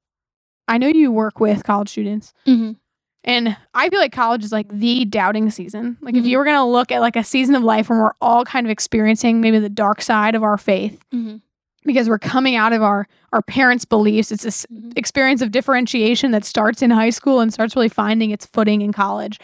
I 0.68 0.78
know 0.80 0.88
you 0.88 1.12
work 1.12 1.40
with 1.40 1.64
college 1.64 1.90
students 1.90 2.34
Mhm. 2.48 2.76
And 3.24 3.56
I 3.74 3.90
feel 3.90 4.00
like 4.00 4.12
college 4.12 4.44
is 4.44 4.52
like 4.52 4.68
the 4.70 5.06
doubting 5.06 5.50
season. 5.50 5.98
Like 6.02 6.16
if 6.16 6.24
Mhm. 6.24 6.28
you 6.28 6.38
were 6.38 6.44
going 6.46 6.56
to 6.58 6.64
look 6.64 6.92
at 6.92 7.02
like 7.02 7.16
a 7.16 7.24
season 7.24 7.56
of 7.56 7.64
life 7.64 7.90
when 7.90 8.00
we're 8.00 8.14
all 8.22 8.46
kind 8.46 8.66
of 8.66 8.72
experiencing 8.72 9.42
maybe 9.42 9.60
the 9.60 9.70
dark 9.70 10.02
side 10.02 10.36
of 10.36 10.44
our 10.44 10.58
faith, 10.58 11.04
Mhm. 11.14 11.42
because 11.84 12.08
we're 12.10 12.20
coming 12.20 12.56
out 12.56 12.74
of 12.74 12.82
our 12.84 13.08
our 13.32 13.44
parents' 13.44 13.86
beliefs. 13.86 14.32
It's 14.32 14.42
this 14.44 14.66
Mhm. 14.74 14.98
experience 14.98 15.44
of 15.44 15.52
differentiation 15.52 16.32
that 16.32 16.44
starts 16.46 16.82
in 16.82 16.90
high 16.90 17.12
school 17.12 17.42
and 17.42 17.54
starts 17.54 17.76
really 17.76 17.88
finding 17.90 18.32
its 18.32 18.48
footing 18.48 18.82
in 18.82 18.92
college. 18.92 19.40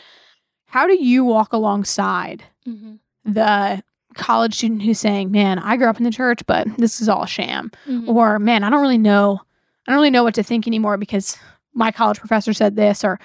How 0.66 0.88
do 0.88 0.96
you 0.96 1.24
walk 1.24 1.54
alongside 1.54 2.44
Mhm. 2.68 2.98
the 3.24 3.84
college 4.16 4.56
student 4.56 4.82
who's 4.82 4.98
saying, 5.00 5.30
"Man, 5.30 5.60
I 5.60 5.78
grew 5.78 5.88
up 5.88 5.98
in 6.00 6.04
the 6.04 6.10
church, 6.10 6.42
but 6.48 6.68
this 6.80 7.00
is 7.00 7.08
all 7.08 7.22
a 7.24 7.28
sham," 7.28 7.70
Mhm. 7.88 8.08
or 8.08 8.40
"Man, 8.40 8.64
I 8.64 8.72
don't 8.72 8.82
really 8.82 8.98
know, 8.98 9.40
I 9.88 9.92
don't 9.92 9.98
really 10.00 10.10
know 10.10 10.24
what 10.24 10.34
to 10.36 10.42
think 10.44 10.66
anymore 10.66 10.98
because 10.98 11.38
my 11.76 11.92
college 11.92 12.18
professor 12.20 12.54
said 12.54 12.76
this," 12.76 13.04
or 13.04 13.20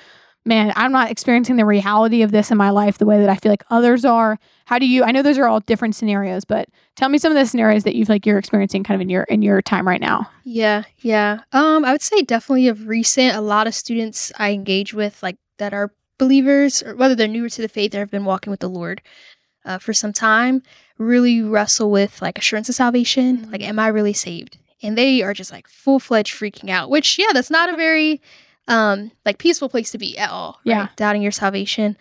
"Man, 0.46 0.72
I'm 0.76 0.92
not 0.92 1.10
experiencing 1.10 1.56
the 1.56 1.64
reality 1.64 2.22
of 2.22 2.32
this 2.32 2.50
in 2.50 2.56
my 2.56 2.70
life 2.70 2.98
the 2.98 3.06
way 3.06 3.20
that 3.20 3.28
I 3.28 3.36
feel 3.36 3.52
like 3.52 3.64
others 3.70 4.04
are." 4.04 4.38
How 4.66 4.78
do 4.78 4.86
you? 4.86 5.02
I 5.04 5.10
know 5.10 5.22
those 5.22 5.38
are 5.38 5.46
all 5.46 5.60
different 5.60 5.94
scenarios, 5.96 6.44
but 6.44 6.68
tell 6.96 7.08
me 7.08 7.18
some 7.18 7.32
of 7.32 7.38
the 7.38 7.46
scenarios 7.46 7.84
that 7.84 7.94
you 7.94 8.06
feel 8.06 8.14
like 8.14 8.26
you're 8.26 8.38
experiencing 8.38 8.84
kind 8.84 8.94
of 8.96 9.00
in 9.02 9.08
your 9.08 9.24
in 9.24 9.42
your 9.42 9.60
time 9.62 9.86
right 9.86 10.00
now. 10.00 10.28
Yeah, 10.44 10.84
yeah. 10.98 11.40
Um, 11.52 11.84
I 11.84 11.92
would 11.92 12.02
say 12.02 12.22
definitely 12.22 12.68
of 12.68 12.86
recent, 12.88 13.36
a 13.36 13.40
lot 13.40 13.66
of 13.66 13.74
students 13.74 14.32
I 14.38 14.52
engage 14.52 14.94
with, 14.94 15.22
like 15.22 15.36
that 15.58 15.74
are 15.74 15.92
believers, 16.18 16.82
or 16.82 16.94
whether 16.96 17.14
they're 17.14 17.28
newer 17.28 17.48
to 17.48 17.62
the 17.62 17.68
faith 17.68 17.94
or 17.94 17.98
have 17.98 18.10
been 18.10 18.24
walking 18.24 18.50
with 18.50 18.60
the 18.60 18.68
Lord 18.68 19.02
uh, 19.64 19.78
for 19.78 19.92
some 19.92 20.12
time, 20.12 20.62
really 20.98 21.42
wrestle 21.42 21.90
with 21.90 22.20
like 22.22 22.38
assurance 22.38 22.68
of 22.68 22.74
salvation. 22.74 23.38
Mhm. 23.46 23.52
Like, 23.52 23.62
am 23.62 23.78
I 23.78 23.88
really 23.88 24.12
saved? 24.12 24.58
And 24.82 24.96
they 24.96 25.22
are 25.22 25.34
just 25.34 25.52
like 25.52 25.68
full 25.68 25.98
fledged 25.98 26.34
freaking 26.34 26.70
out. 26.70 26.88
Which, 26.90 27.18
yeah, 27.18 27.32
that's 27.34 27.50
not 27.50 27.72
a 27.72 27.76
very 27.76 28.20
um 28.70 29.10
like 29.26 29.36
peaceful 29.38 29.68
place 29.68 29.90
to 29.90 29.98
be 29.98 30.16
at 30.16 30.30
all. 30.30 30.52
right? 30.64 30.72
Yeah. 30.74 30.88
doubting 30.96 31.20
your 31.22 31.32
salvation. 31.32 31.96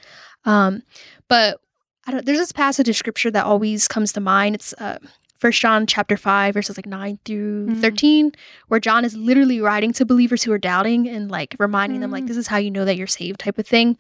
Um, 0.46 0.84
but 1.28 1.60
I 2.08 2.12
don't. 2.12 2.26
There's 2.26 2.38
this 2.38 2.52
passage 2.54 2.88
of 2.88 2.96
scripture 2.96 3.30
that 3.32 3.46
always 3.46 3.88
comes 3.88 4.14
to 4.14 4.22
mind. 4.22 4.56
It's 4.56 4.74
uh, 4.80 5.00
First 5.38 5.62
John 5.62 5.86
chapter 5.88 6.18
five, 6.18 6.54
verses 6.54 6.78
like 6.78 6.86
nine 6.86 7.20
through 7.26 7.68
Mhm. 7.68 7.82
thirteen, 7.82 8.32
where 8.70 8.80
John 8.80 9.04
is 9.06 9.16
literally 9.16 9.60
writing 9.62 9.94
to 9.94 10.06
believers 10.06 10.44
who 10.44 10.52
are 10.52 10.58
doubting 10.58 11.08
and 11.10 11.30
like 11.30 11.56
reminding 11.60 12.00
them 12.02 12.12
like 12.12 12.24
Mm. 12.24 12.28
this 12.28 12.38
is 12.38 12.48
how 12.48 12.58
you 12.58 12.72
know 12.72 12.86
that 12.86 12.96
you're 12.98 13.08
saved 13.08 13.40
type 13.42 13.58
of 13.58 13.68
thing. 13.68 13.98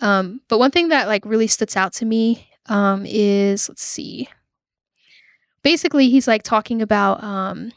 Um, 0.00 0.40
but 0.48 0.58
one 0.58 0.70
thing 0.70 0.88
that 0.88 1.08
like 1.08 1.24
really 1.26 1.46
sticks 1.46 1.76
out 1.76 1.92
to 1.94 2.04
me 2.04 2.48
um, 2.66 3.04
is 3.06 3.68
let's 3.68 3.82
see. 3.84 4.28
Basically, 5.62 6.10
he's 6.10 6.26
like 6.26 6.42
talking 6.42 6.82
about 6.82 7.22
um, 7.22 7.72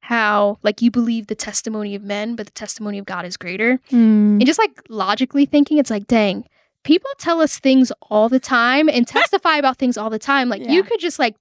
how 0.00 0.58
like 0.62 0.82
you 0.82 0.90
believe 0.90 1.26
the 1.28 1.34
testimony 1.34 1.94
of 1.94 2.02
men, 2.02 2.34
but 2.36 2.46
the 2.46 2.52
testimony 2.52 2.98
of 2.98 3.04
God 3.04 3.24
is 3.24 3.36
greater. 3.36 3.78
Mm. 3.90 4.38
And 4.40 4.46
just 4.46 4.58
like 4.58 4.80
logically 4.88 5.46
thinking, 5.46 5.78
it's 5.78 5.90
like, 5.90 6.06
dang, 6.06 6.44
people 6.84 7.10
tell 7.18 7.40
us 7.40 7.58
things 7.58 7.92
all 8.10 8.28
the 8.28 8.40
time 8.40 8.88
and 8.88 9.06
testify 9.18 9.56
about 9.56 9.76
things 9.78 9.96
all 9.98 10.10
the 10.10 10.18
time. 10.18 10.48
Like 10.48 10.62
Yeah. 10.62 10.72
you 10.72 10.82
could 10.82 11.00
just 11.00 11.18
like 11.18 11.36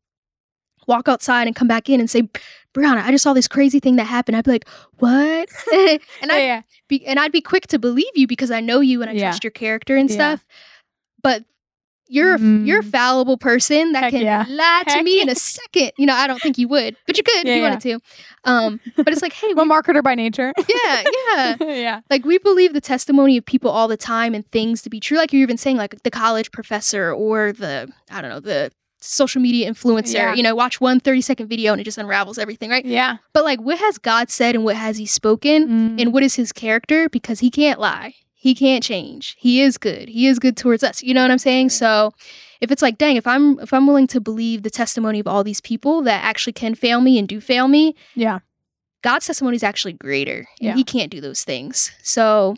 walk 0.87 1.07
outside 1.07 1.47
and 1.47 1.55
come 1.55 1.67
back 1.67 1.87
in 1.89 1.99
and 1.99 2.09
say, 2.09 2.23
Brianna, 2.73 3.03
I 3.03 3.11
just 3.11 3.23
saw 3.23 3.33
this 3.33 3.47
crazy 3.47 3.79
thing 3.79 3.95
that 3.95 4.05
happened. 4.05 4.35
I'd 4.37 4.43
be 4.45 4.51
like, 4.51 4.67
what? 4.97 5.49
and 5.73 6.31
I'd 6.31 6.39
yeah. 6.43 6.61
be 6.87 7.05
and 7.05 7.19
I'd 7.19 7.31
be 7.31 7.41
quick 7.41 7.67
to 7.67 7.79
believe 7.79 8.11
you 8.15 8.27
because 8.27 8.51
I 8.51 8.59
know 8.59 8.79
you 8.81 9.01
and 9.01 9.09
I 9.09 9.13
Yeah. 9.13 9.21
trust 9.29 9.43
your 9.43 9.51
character 9.51 9.95
and 9.95 10.09
stuff. 10.11 10.45
But 11.23 11.43
you're 12.09 12.35
a- 12.35 12.39
you're 12.39 12.79
a 12.79 12.83
Mm. 12.83 12.91
fallible 12.91 13.37
person 13.37 13.91
that 13.93 14.03
Heck 14.03 14.11
can 14.13 14.21
yeah. 14.21 14.45
lie 14.49 14.83
to 14.87 14.93
Heck 14.95 15.03
me 15.03 15.21
in 15.21 15.29
a 15.29 15.35
second. 15.35 15.91
You 15.97 16.05
know, 16.07 16.13
I 16.15 16.27
don't 16.27 16.41
think 16.41 16.57
you 16.57 16.67
would, 16.67 16.95
but 17.07 17.15
you 17.17 17.23
could 17.23 17.35
Yeah, 17.35 17.41
if 17.41 17.47
you 17.57 17.61
yeah. 17.61 17.69
wanted 17.69 17.81
to. 17.81 17.99
Um, 18.45 18.79
but 18.97 19.09
it's 19.09 19.21
like, 19.21 19.33
hey, 19.33 19.51
a 19.51 19.55
marketer 19.55 20.03
by 20.03 20.15
nature. 20.15 20.51
yeah, 20.85 21.03
yeah. 21.31 21.55
yeah. 21.73 21.99
Like 22.09 22.25
we 22.25 22.37
believe 22.39 22.73
the 22.73 22.81
testimony 22.81 23.37
of 23.37 23.45
people 23.45 23.69
all 23.71 23.87
the 23.87 23.97
time 23.97 24.33
and 24.33 24.49
things 24.51 24.81
to 24.81 24.89
be 24.89 24.99
true. 24.99 25.17
Like 25.17 25.31
you're 25.31 25.43
even 25.43 25.57
saying, 25.57 25.77
like 25.77 26.01
the 26.03 26.11
college 26.11 26.51
professor 26.51 27.13
or 27.13 27.53
the 27.53 27.89
I 28.11 28.21
don't 28.21 28.29
know 28.31 28.39
the 28.39 28.71
social 29.01 29.41
media 29.41 29.71
influencer. 29.71 30.13
Yeah. 30.15 30.33
You 30.33 30.43
know, 30.43 30.53
watch 30.55 30.81
one 30.81 30.99
30 30.99 31.21
second 31.21 31.47
video 31.47 31.71
and 31.71 31.79
it 31.79 31.85
just 31.85 31.97
unravels 31.97 32.37
everything, 32.37 32.69
right? 32.69 32.83
Yeah. 32.85 33.17
But 33.31 33.45
like, 33.45 33.61
what 33.61 33.77
has 33.77 33.97
God 33.97 34.29
said 34.29 34.55
and 34.55 34.65
what 34.65 34.75
has 34.75 34.97
He 34.97 35.05
spoken 35.05 35.67
Mm. 35.69 36.01
and 36.01 36.13
what 36.13 36.21
is 36.23 36.35
His 36.35 36.51
character? 36.51 37.07
Because 37.07 37.39
He 37.39 37.49
can't 37.49 37.79
lie. 37.79 38.15
He 38.41 38.55
can't 38.55 38.81
change. 38.81 39.35
He 39.37 39.59
is 39.59 39.77
good. 39.77 40.07
He 40.07 40.25
is 40.25 40.39
good 40.39 40.55
towards 40.55 40.81
us. 40.81 41.03
You 41.03 41.13
know 41.13 41.21
what 41.21 41.29
I'm 41.29 41.37
saying? 41.37 41.71
So 41.71 42.13
if 42.61 42.71
it's 42.71 42.81
like, 42.81 42.97
dang, 42.97 43.17
if 43.17 43.27
I'm 43.27 43.59
if 43.59 43.73
I'm 43.73 43.85
willing 43.85 44.07
to 44.07 44.21
believe 44.21 44.63
the 44.63 44.69
testimony 44.69 45.19
of 45.19 45.27
all 45.27 45.43
these 45.43 45.59
people 45.59 46.01
that 46.03 46.23
actually 46.23 46.53
can 46.53 46.73
fail 46.73 47.01
me 47.01 47.19
and 47.19 47.27
do 47.27 47.41
fail 47.41 47.67
me, 47.67 47.95
yeah. 48.15 48.39
God's 49.01 49.27
testimony 49.27 49.57
is 49.57 49.63
actually 49.63 49.91
greater, 49.91 50.37
and 50.37 50.47
Yeah. 50.61 50.75
He 50.75 50.85
can't 50.85 51.11
do 51.11 51.19
those 51.19 51.43
things. 51.43 51.91
So, 52.01 52.55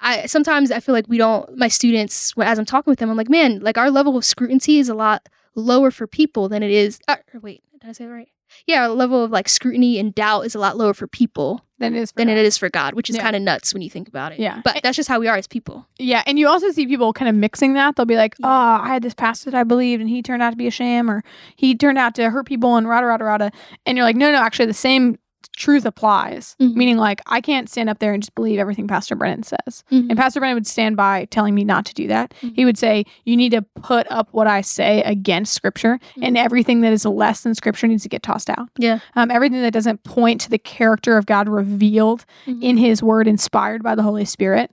I 0.00 0.26
sometimes 0.26 0.72
I 0.72 0.80
feel 0.80 0.92
like 0.92 1.06
we 1.06 1.18
don't. 1.18 1.56
My 1.56 1.68
students, 1.68 2.32
as 2.36 2.58
I'm 2.58 2.64
talking 2.64 2.90
with 2.90 2.98
them, 2.98 3.10
I'm 3.10 3.16
like, 3.16 3.30
man, 3.30 3.60
like 3.60 3.78
our 3.78 3.92
level 3.92 4.16
of 4.16 4.24
scrutiny 4.24 4.78
is 4.80 4.88
a 4.88 4.94
lot 4.94 5.28
lower 5.54 5.92
for 5.92 6.08
people 6.08 6.48
than 6.48 6.64
it 6.64 6.72
is. 6.72 6.98
Uh, 7.06 7.16
wait, 7.40 7.62
did 7.80 7.90
I 7.90 7.92
say 7.92 8.06
that 8.06 8.12
right? 8.12 8.28
Yeah, 8.66 8.82
our 8.82 8.88
level 8.88 9.22
of 9.22 9.30
like 9.30 9.48
scrutiny 9.48 10.00
and 10.00 10.12
doubt 10.12 10.46
is 10.46 10.56
a 10.56 10.58
lot 10.58 10.76
lower 10.76 10.94
for 10.94 11.06
people 11.06 11.64
Then 11.80 11.96
it 11.96 12.00
is. 12.02 12.12
for 12.12 12.16
than 12.18 12.28
God. 12.28 12.36
it 12.36 12.46
is 12.46 12.56
for 12.56 12.68
God, 12.68 12.94
which 12.94 13.10
is 13.10 13.16
Yeah. 13.16 13.22
kind 13.22 13.34
of 13.34 13.42
nuts 13.42 13.74
when 13.74 13.82
you 13.82 13.90
think 13.90 14.06
about 14.06 14.30
it. 14.32 14.38
Yeah. 14.38 14.60
but 14.64 14.80
that's 14.84 14.96
just 14.96 15.08
how 15.08 15.18
we 15.18 15.26
are 15.26 15.36
as 15.36 15.48
people. 15.48 15.86
Yeah, 15.98 16.22
and 16.26 16.38
you 16.38 16.46
also 16.46 16.70
see 16.70 16.86
people 16.86 17.12
kind 17.12 17.28
of 17.28 17.34
mixing 17.34 17.72
that. 17.74 17.96
They'll 17.96 18.06
be 18.06 18.16
like. 18.16 18.36
"Oh, 18.42 18.48
I 18.48 18.86
had 18.88 19.02
this 19.02 19.14
pastor 19.14 19.50
that 19.50 19.58
I 19.58 19.64
believed, 19.64 20.00
and 20.00 20.08
he 20.08 20.22
turned 20.22 20.42
out 20.42 20.50
to 20.50 20.56
be 20.56 20.66
a 20.68 20.70
sham, 20.70 21.10
or 21.10 21.24
he 21.56 21.74
turned 21.74 21.98
out 21.98 22.14
to 22.14 22.30
hurt 22.30 22.46
people, 22.46 22.76
and 22.76 22.88
rada 22.88 23.06
rada 23.06 23.24
rada." 23.24 23.50
And 23.86 23.96
you're 23.98 24.04
like, 24.06 24.16
"No, 24.16 24.30
no, 24.30 24.38
actually, 24.38 24.66
the 24.66 24.74
same 24.74 25.18
truth 25.56 25.84
applies." 25.84 26.56
Mhm. 26.60 26.74
Meaning, 26.74 26.96
like, 26.96 27.20
I 27.26 27.40
can't 27.40 27.68
stand 27.68 27.88
up 27.88 27.98
there 27.98 28.12
and 28.12 28.22
just 28.22 28.34
believe 28.34 28.58
everything 28.58 28.86
Pastor 28.86 29.14
Brennan 29.16 29.42
says. 29.42 29.82
Mhm. 29.90 30.10
And 30.10 30.16
Pastor 30.16 30.40
Brennan 30.40 30.54
would 30.56 30.66
stand 30.66 30.96
by 30.96 31.26
telling 31.30 31.54
me 31.54 31.64
not 31.64 31.84
to 31.86 31.94
do 31.94 32.06
that. 32.08 32.34
Mhm. 32.42 32.56
He 32.56 32.64
would 32.64 32.78
say, 32.78 33.04
"You 33.24 33.36
need 33.36 33.50
to 33.50 33.62
put 33.82 34.06
up 34.10 34.28
what 34.32 34.46
I 34.46 34.60
say 34.60 35.02
against 35.02 35.52
Scripture, 35.54 35.98
and 36.22 36.36
everything 36.38 36.80
that 36.82 36.92
is 36.92 37.04
less 37.04 37.42
than 37.42 37.54
Scripture 37.54 37.86
needs 37.86 38.02
to 38.02 38.08
get 38.08 38.22
tossed 38.22 38.50
out. 38.50 38.68
Yeah. 38.78 39.00
Um, 39.16 39.30
everything 39.30 39.62
that 39.62 39.72
doesn't 39.72 40.04
point 40.04 40.40
to 40.42 40.50
the 40.50 40.58
character 40.58 41.16
of 41.16 41.26
God 41.26 41.48
revealed 41.48 42.24
Mhm. 42.46 42.62
in 42.62 42.76
His 42.76 43.02
Word, 43.02 43.26
inspired 43.28 43.82
by 43.82 43.94
the 43.94 44.02
Holy 44.02 44.24
Spirit, 44.24 44.70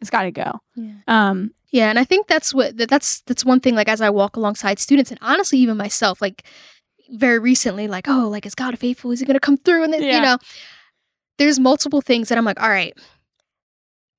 it's 0.00 0.10
got 0.10 0.22
to 0.22 0.30
go." 0.30 0.60
Yeah. 0.76 0.92
Um, 1.08 1.50
Yeah, 1.72 1.90
and 1.90 1.98
I 1.98 2.04
think 2.04 2.28
that's 2.28 2.54
what 2.54 2.76
that's 2.78 3.22
that's 3.26 3.44
one 3.44 3.58
thing. 3.60 3.74
Like 3.74 3.88
as 3.88 4.00
I 4.00 4.08
walk 4.08 4.36
alongside 4.36 4.78
students, 4.78 5.10
and 5.10 5.18
honestly, 5.20 5.58
even 5.58 5.76
myself, 5.76 6.22
like 6.22 6.44
very 7.10 7.38
recently, 7.38 7.88
like 7.88 8.08
oh, 8.08 8.28
like 8.28 8.46
is 8.46 8.54
God 8.54 8.78
faithful? 8.78 9.10
Is 9.12 9.20
He 9.20 9.26
going 9.26 9.34
to 9.34 9.40
come 9.40 9.56
through? 9.56 9.84
And 9.84 9.92
then 9.92 10.02
Yeah. 10.02 10.16
you 10.16 10.22
know, 10.22 10.38
there's 11.38 11.58
multiple 11.60 12.00
things 12.00 12.28
that 12.28 12.38
I'm 12.38 12.44
like, 12.44 12.60
all 12.62 12.68
right. 12.70 12.96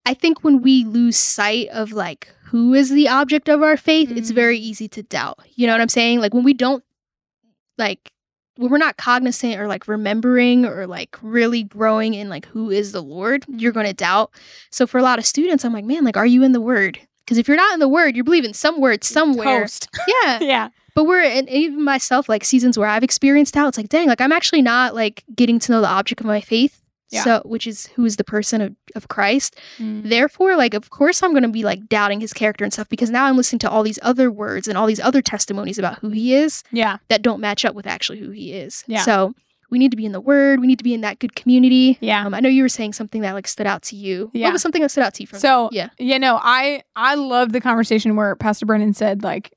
I 0.06 0.14
think 0.14 0.44
when 0.44 0.62
we 0.62 0.86
lose 0.86 1.18
sight 1.18 1.68
of 1.70 1.92
like 1.92 2.30
who 2.46 2.74
is 2.74 2.90
the 2.90 3.10
object 3.10 3.50
of 3.50 3.62
our 3.62 3.76
faith, 3.76 4.10
it's 4.12 4.32
Mhm. 4.32 4.36
very 4.36 4.58
easy 4.58 4.88
to 4.90 5.04
doubt. 5.04 5.40
You 5.56 5.68
know 5.68 5.74
what 5.74 5.82
I'm 5.82 5.90
saying? 5.90 6.22
Like 6.22 6.34
when 6.34 6.44
we 6.46 6.54
don't 6.54 6.84
like 7.78 8.12
when 8.56 8.72
we're 8.72 8.78
not 8.80 8.98
cognizant 8.98 9.60
or 9.60 9.68
like 9.68 9.88
remembering 9.88 10.66
or 10.66 10.88
like 10.88 11.16
really 11.22 11.62
growing 11.62 12.16
in 12.16 12.28
like 12.28 12.48
who 12.48 12.72
is 12.72 12.92
the 12.92 13.04
Lord, 13.04 13.46
you're 13.48 13.72
going 13.72 13.86
to 13.86 13.94
doubt. 13.94 14.32
So 14.72 14.88
for 14.88 14.98
a 14.98 15.04
lot 15.04 15.20
of 15.20 15.28
students, 15.28 15.64
I'm 15.64 15.74
like, 15.74 15.86
man, 15.86 16.04
like, 16.04 16.18
are 16.18 16.26
you 16.26 16.42
in 16.42 16.54
the 16.54 16.62
Word? 16.62 16.98
Because 17.20 17.38
if 17.38 17.48
you're 17.48 17.56
not 17.58 17.74
in 17.76 17.80
the 17.80 17.88
Word, 17.88 18.16
you're 18.16 18.24
believing 18.24 18.54
some 18.54 18.82
word 18.82 19.04
somewhere. 19.04 19.60
Toast. 19.62 19.88
Yeah, 20.24 20.40
yeah. 20.42 20.70
But 20.98 21.04
we're 21.04 21.22
and 21.22 21.48
even 21.48 21.84
myself, 21.84 22.28
like 22.28 22.44
seasons 22.44 22.76
where 22.76 22.88
I've 22.88 23.04
experienced 23.04 23.54
doubt, 23.54 23.68
it's 23.68 23.78
like, 23.78 23.88
dang, 23.88 24.08
like 24.08 24.20
I'm 24.20 24.32
actually 24.32 24.64
not 24.64 24.96
like 24.96 25.24
getting 25.36 25.60
to 25.60 25.72
know 25.72 25.80
the 25.80 25.88
object 25.88 26.22
of 26.22 26.26
my 26.26 26.42
faith. 26.42 26.82
Yeah. 27.12 27.24
So, 27.24 27.42
which 27.46 27.68
is 27.68 27.86
who 27.96 28.04
is 28.04 28.16
the 28.16 28.24
person 28.24 28.62
of, 28.62 28.76
of 28.96 29.08
Christ. 29.08 29.60
Mm. 29.78 30.10
Therefore, 30.10 30.58
like, 30.58 30.74
of 30.74 30.90
course, 30.90 31.22
I'm 31.22 31.34
going 31.34 31.44
to 31.44 31.50
be 31.50 31.64
like 31.64 31.88
doubting 31.88 32.20
his 32.20 32.34
character 32.34 32.64
and 32.64 32.74
stuff 32.74 32.90
because 32.90 33.12
now 33.12 33.26
I'm 33.26 33.38
listening 33.38 33.60
to 33.60 33.70
all 33.70 33.84
these 33.84 34.00
other 34.02 34.32
words 34.32 34.68
and 34.68 34.76
all 34.76 34.88
these 34.88 35.00
other 35.00 35.22
testimonies 35.22 35.78
about 35.78 36.00
who 36.00 36.10
he 36.10 36.34
is 36.34 36.64
Yeah. 36.72 36.98
that 37.10 37.22
don't 37.22 37.40
match 37.40 37.64
up 37.64 37.76
with 37.76 37.86
actually 37.86 38.18
who 38.18 38.32
he 38.32 38.54
is. 38.54 38.84
Yeah. 38.88 39.04
So 39.04 39.36
we 39.70 39.78
need 39.78 39.92
to 39.92 39.98
be 39.98 40.06
in 40.06 40.14
the 40.14 40.20
word. 40.22 40.60
We 40.60 40.68
need 40.68 40.80
to 40.80 40.84
be 40.84 40.94
in 40.94 41.02
that 41.02 41.20
good 41.20 41.36
community. 41.36 41.98
Yeah. 42.02 42.26
Um, 42.26 42.34
I 42.34 42.40
know 42.40 42.50
you 42.50 42.64
were 42.64 42.70
saying 42.70 42.94
something 42.94 43.22
that 43.22 43.34
like 43.34 43.48
stood 43.48 43.68
out 43.68 43.84
to 43.84 43.96
you. 43.96 44.32
Yeah. 44.34 44.48
What 44.48 44.54
was 44.54 44.62
something 44.64 44.82
that 44.82 44.90
stood 44.90 45.04
out 45.04 45.14
to 45.14 45.24
you 45.24 45.28
from? 45.28 45.40
So 45.40 45.70
yeah. 45.72 45.90
you 46.00 46.20
know, 46.20 46.40
I 46.42 46.84
I 46.96 47.16
love 47.16 47.52
the 47.52 47.62
conversation 47.62 48.16
where 48.16 48.36
Pastor 48.36 48.66
Brennan 48.66 48.94
said 48.94 49.24
like 49.24 49.54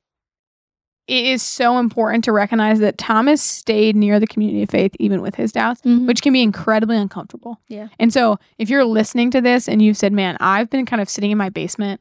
it 1.11 1.27
is 1.27 1.43
so 1.43 1.79
important 1.79 2.23
to 2.25 2.33
recognize 2.33 2.79
that 2.79 2.97
Thomas 2.97 3.43
stayed 3.43 3.97
near 3.97 4.21
the 4.21 4.27
community 4.29 4.63
of 4.63 4.71
faith 4.71 4.93
even 5.01 5.21
with 5.21 5.35
his 5.35 5.51
doubts, 5.51 5.83
Mhm. 5.83 6.07
which 6.07 6.23
can 6.23 6.33
be 6.33 6.41
incredibly 6.41 6.97
uncomfortable. 6.97 7.59
Yeah. 7.69 7.89
And 7.99 8.13
so 8.13 8.39
if 8.59 8.71
you're 8.71 8.85
listening 8.85 9.31
to 9.33 9.41
this 9.41 9.69
and 9.69 9.83
you've 9.83 9.97
said, 9.97 10.13
"Man, 10.13 10.37
I've 10.39 10.71
been 10.71 10.87
kind 10.87 11.03
of 11.03 11.11
sitting 11.11 11.33
in 11.33 11.39
my 11.39 11.49
basement 11.49 12.01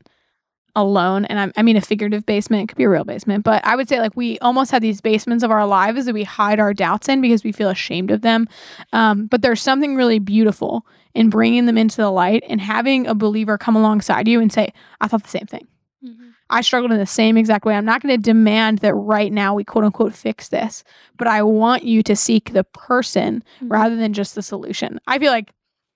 alone," 0.75 1.25
and 1.25 1.39
I'm, 1.39 1.51
I 1.57 1.63
mean 1.63 1.75
a 1.75 1.81
figurative 1.81 2.25
basement, 2.27 2.63
it 2.63 2.67
could 2.67 2.77
be 2.77 2.83
a 2.83 2.89
real 2.89 3.03
basement, 3.03 3.43
but 3.43 3.65
I 3.65 3.75
would 3.75 3.89
say 3.89 3.99
like 3.99 4.15
we 4.15 4.37
almost 4.39 4.69
have 4.71 4.83
these 4.83 5.01
basements 5.01 5.43
of 5.43 5.49
our 5.49 5.65
lives 5.65 6.05
that 6.05 6.13
we 6.13 6.23
hide 6.23 6.59
our 6.59 6.73
doubts 6.75 7.09
in 7.09 7.19
because 7.19 7.43
we 7.43 7.51
feel 7.51 7.69
ashamed 7.69 8.11
of 8.11 8.21
them. 8.21 8.47
Um, 8.93 9.25
but 9.25 9.41
there's 9.41 9.61
something 9.61 9.95
really 9.95 10.19
beautiful 10.19 10.85
in 11.15 11.31
bringing 11.31 11.65
them 11.65 11.77
into 11.79 11.97
the 11.97 12.11
light 12.11 12.43
and 12.47 12.61
having 12.61 13.07
a 13.07 13.15
believer 13.15 13.57
come 13.57 13.75
alongside 13.75 14.27
you 14.27 14.39
and 14.39 14.53
say, 14.53 14.71
"I 15.01 15.07
thought 15.07 15.23
the 15.23 15.29
same 15.29 15.47
thing." 15.47 15.65
Mhm. 16.03 16.33
I 16.49 16.61
struggled 16.61 16.91
in 16.91 16.97
the 16.97 17.05
same 17.05 17.37
exact 17.37 17.65
way. 17.65 17.75
I'm 17.75 17.85
not 17.85 18.01
going 18.01 18.15
to 18.15 18.21
demand 18.21 18.79
that 18.79 18.93
right 18.93 19.31
now 19.31 19.53
we 19.53 19.63
quote 19.63 19.83
unquote 19.83 20.13
fix 20.15 20.49
this, 20.49 20.83
but 21.17 21.27
I 21.27 21.43
want 21.43 21.83
you 21.83 22.01
to 22.03 22.15
seek 22.15 22.53
the 22.53 22.63
person 22.63 23.43
Mhm. 23.61 23.71
rather 23.71 23.95
than 23.95 24.13
just 24.13 24.35
the 24.35 24.41
solution. 24.41 24.99
I 25.07 25.19
feel 25.19 25.31
like 25.31 25.51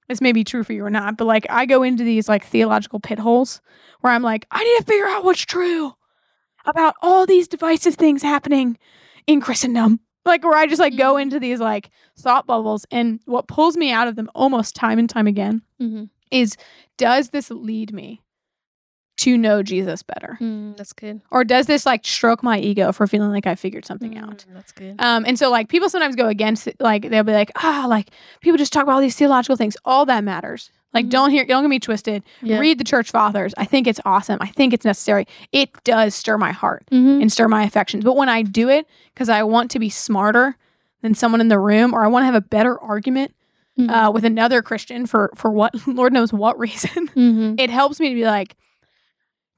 this 0.09 0.19
may 0.21 0.33
be 0.33 0.43
true 0.43 0.63
for 0.63 0.73
you 0.73 0.83
or 0.85 0.89
not, 0.89 1.15
but 1.17 1.25
like 1.25 1.45
I 1.49 1.65
go 1.65 1.83
into 1.83 2.03
these 2.03 2.27
like 2.27 2.45
theological 2.45 2.99
pit 2.99 3.19
holes 3.19 3.61
where 4.01 4.11
I'm 4.11 4.21
like, 4.23 4.45
I 4.51 4.63
need 4.63 4.77
to 4.79 4.83
figure 4.83 5.07
out 5.07 5.23
what's 5.23 5.41
true 5.45 5.93
about 6.65 6.95
all 7.01 7.25
these 7.25 7.47
divisive 7.47 7.95
things 7.95 8.21
happening 8.21 8.77
in 9.27 9.39
Christendom. 9.41 9.99
Like 10.25 10.43
where 10.43 10.57
I 10.57 10.67
just 10.67 10.79
like 10.79 10.95
go 10.97 11.15
Mhm. 11.15 11.21
into 11.23 11.39
these 11.39 11.59
like 11.59 11.89
thought 12.17 12.45
bubbles 12.45 12.85
and 12.91 13.19
what 13.25 13.47
pulls 13.47 13.75
me 13.77 13.91
out 13.91 14.07
of 14.07 14.15
them 14.15 14.29
almost 14.35 14.75
time 14.75 14.99
and 14.99 15.09
time 15.09 15.27
again 15.27 15.61
mm-hmm. 15.81 16.05
is 16.31 16.55
does 16.97 17.29
this 17.31 17.49
lead 17.51 17.91
me 17.93 18.21
to 19.17 19.37
know 19.37 19.61
Jesus 19.63 20.01
better? 20.03 20.37
Mm, 20.41 20.75
that's 20.75 20.93
good. 20.93 21.21
or 21.31 21.43
does 21.43 21.67
this 21.67 21.85
like 21.85 22.05
stroke 22.05 22.41
my 22.43 22.57
ego 22.59 22.91
for 22.91 23.05
feeling 23.07 23.29
like 23.31 23.45
I 23.47 23.55
figured 23.55 23.85
something 23.85 24.17
out? 24.17 24.45
Mm, 24.49 24.53
that's 24.55 24.71
good. 24.71 24.95
Um, 24.99 25.23
and 25.27 25.37
so 25.37 25.49
like 25.51 25.69
people 25.69 25.89
sometimes 25.89 26.15
go 26.15 26.27
against 26.27 26.67
it, 26.67 26.75
like 26.79 27.09
they'll 27.09 27.23
be 27.23 27.33
like, 27.33 27.51
ah, 27.57 27.85
like 27.87 28.09
people 28.41 28.57
just 28.57 28.73
talk 28.73 28.83
about 28.83 28.93
all 28.93 29.01
these 29.01 29.15
theological 29.15 29.55
things. 29.55 29.77
All 29.85 30.05
that 30.07 30.23
matters. 30.23 30.71
Like 30.93 31.05
Mhm. 31.07 31.09
don't 31.11 31.31
hear, 31.31 31.45
don't 31.45 31.63
get 31.63 31.69
me 31.69 31.79
twisted. 31.79 32.23
Yeah. 32.41 32.59
Read 32.59 32.77
the 32.79 32.83
church 32.83 33.09
fathers. 33.11 33.53
I 33.57 33.65
think 33.65 33.87
it's 33.87 33.99
awesome. 34.05 34.37
I 34.41 34.47
think 34.47 34.73
it's 34.73 34.85
necessary. 34.85 35.27
It 35.51 35.69
does 35.83 36.13
stir 36.15 36.37
my 36.37 36.51
heart 36.51 36.85
Mhm. 36.91 37.21
and 37.21 37.31
stir 37.31 37.47
my 37.47 37.63
affections. 37.63 38.03
But 38.03 38.15
when 38.15 38.29
I 38.29 38.41
do 38.43 38.69
it 38.69 38.87
because 39.13 39.29
I 39.29 39.43
want 39.43 39.71
to 39.71 39.79
be 39.79 39.89
smarter 39.89 40.55
than 41.01 41.13
someone 41.15 41.41
in 41.41 41.47
the 41.49 41.59
room, 41.59 41.93
or 41.93 42.03
I 42.03 42.07
want 42.07 42.21
to 42.23 42.25
have 42.27 42.35
a 42.35 42.41
better 42.41 42.79
argument 42.79 43.33
Mhm. 43.79 43.89
uh, 43.89 44.11
with 44.11 44.23
another 44.23 44.61
Christian 44.61 45.05
for 45.07 45.31
for 45.35 45.49
what 45.51 45.73
Lord 45.87 46.13
knows 46.13 46.31
what 46.31 46.57
reason, 46.59 47.07
Mhm. 47.15 47.59
it 47.59 47.69
helps 47.71 47.99
me 47.99 48.09
to 48.09 48.15
be 48.15 48.25
like, 48.25 48.55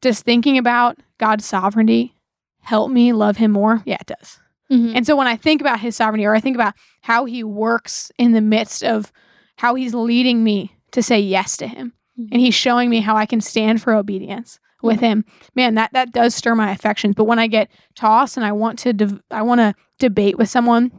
does 0.05 0.21
thinking 0.21 0.57
about 0.57 0.97
God's 1.17 1.45
sovereignty 1.45 2.15
help 2.61 2.89
me 2.91 3.11
love 3.13 3.37
him 3.37 3.51
more? 3.51 3.81
Yeah, 3.85 3.97
it 3.99 4.07
does. 4.07 4.39
Mhm. 4.71 4.93
And 4.95 5.05
so 5.05 5.15
when 5.15 5.27
I 5.27 5.35
think 5.35 5.61
about 5.61 5.79
his 5.79 5.95
sovereignty 5.95 6.25
or 6.25 6.33
I 6.35 6.39
think 6.39 6.55
about 6.55 6.73
how 7.01 7.25
he 7.25 7.43
works 7.43 8.11
in 8.17 8.31
the 8.31 8.41
midst 8.41 8.83
of 8.83 9.11
how 9.57 9.75
he's 9.75 9.93
leading 9.93 10.43
me 10.43 10.71
to 10.91 11.03
say 11.03 11.19
yes 11.19 11.57
to 11.57 11.67
him 11.67 11.93
Mhm. 12.19 12.29
and 12.31 12.41
he's 12.41 12.55
showing 12.55 12.89
me 12.89 13.01
how 13.01 13.15
I 13.15 13.25
can 13.25 13.41
stand 13.41 13.81
for 13.81 13.93
obedience 13.93 14.59
with 14.81 14.99
him. 14.99 15.25
Man, 15.55 15.75
that 15.75 15.91
that 15.93 16.11
does 16.11 16.33
stir 16.35 16.55
my 16.55 16.71
affections. 16.71 17.15
But 17.15 17.25
when 17.25 17.39
I 17.39 17.47
get 17.47 17.69
tossed 17.95 18.37
and 18.37 18.45
I 18.45 18.51
want 18.51 18.79
to 18.79 18.93
dev- 18.93 19.21
I 19.31 19.41
want 19.43 19.59
to 19.59 19.73
debate 19.99 20.37
with 20.37 20.49
someone 20.49 20.91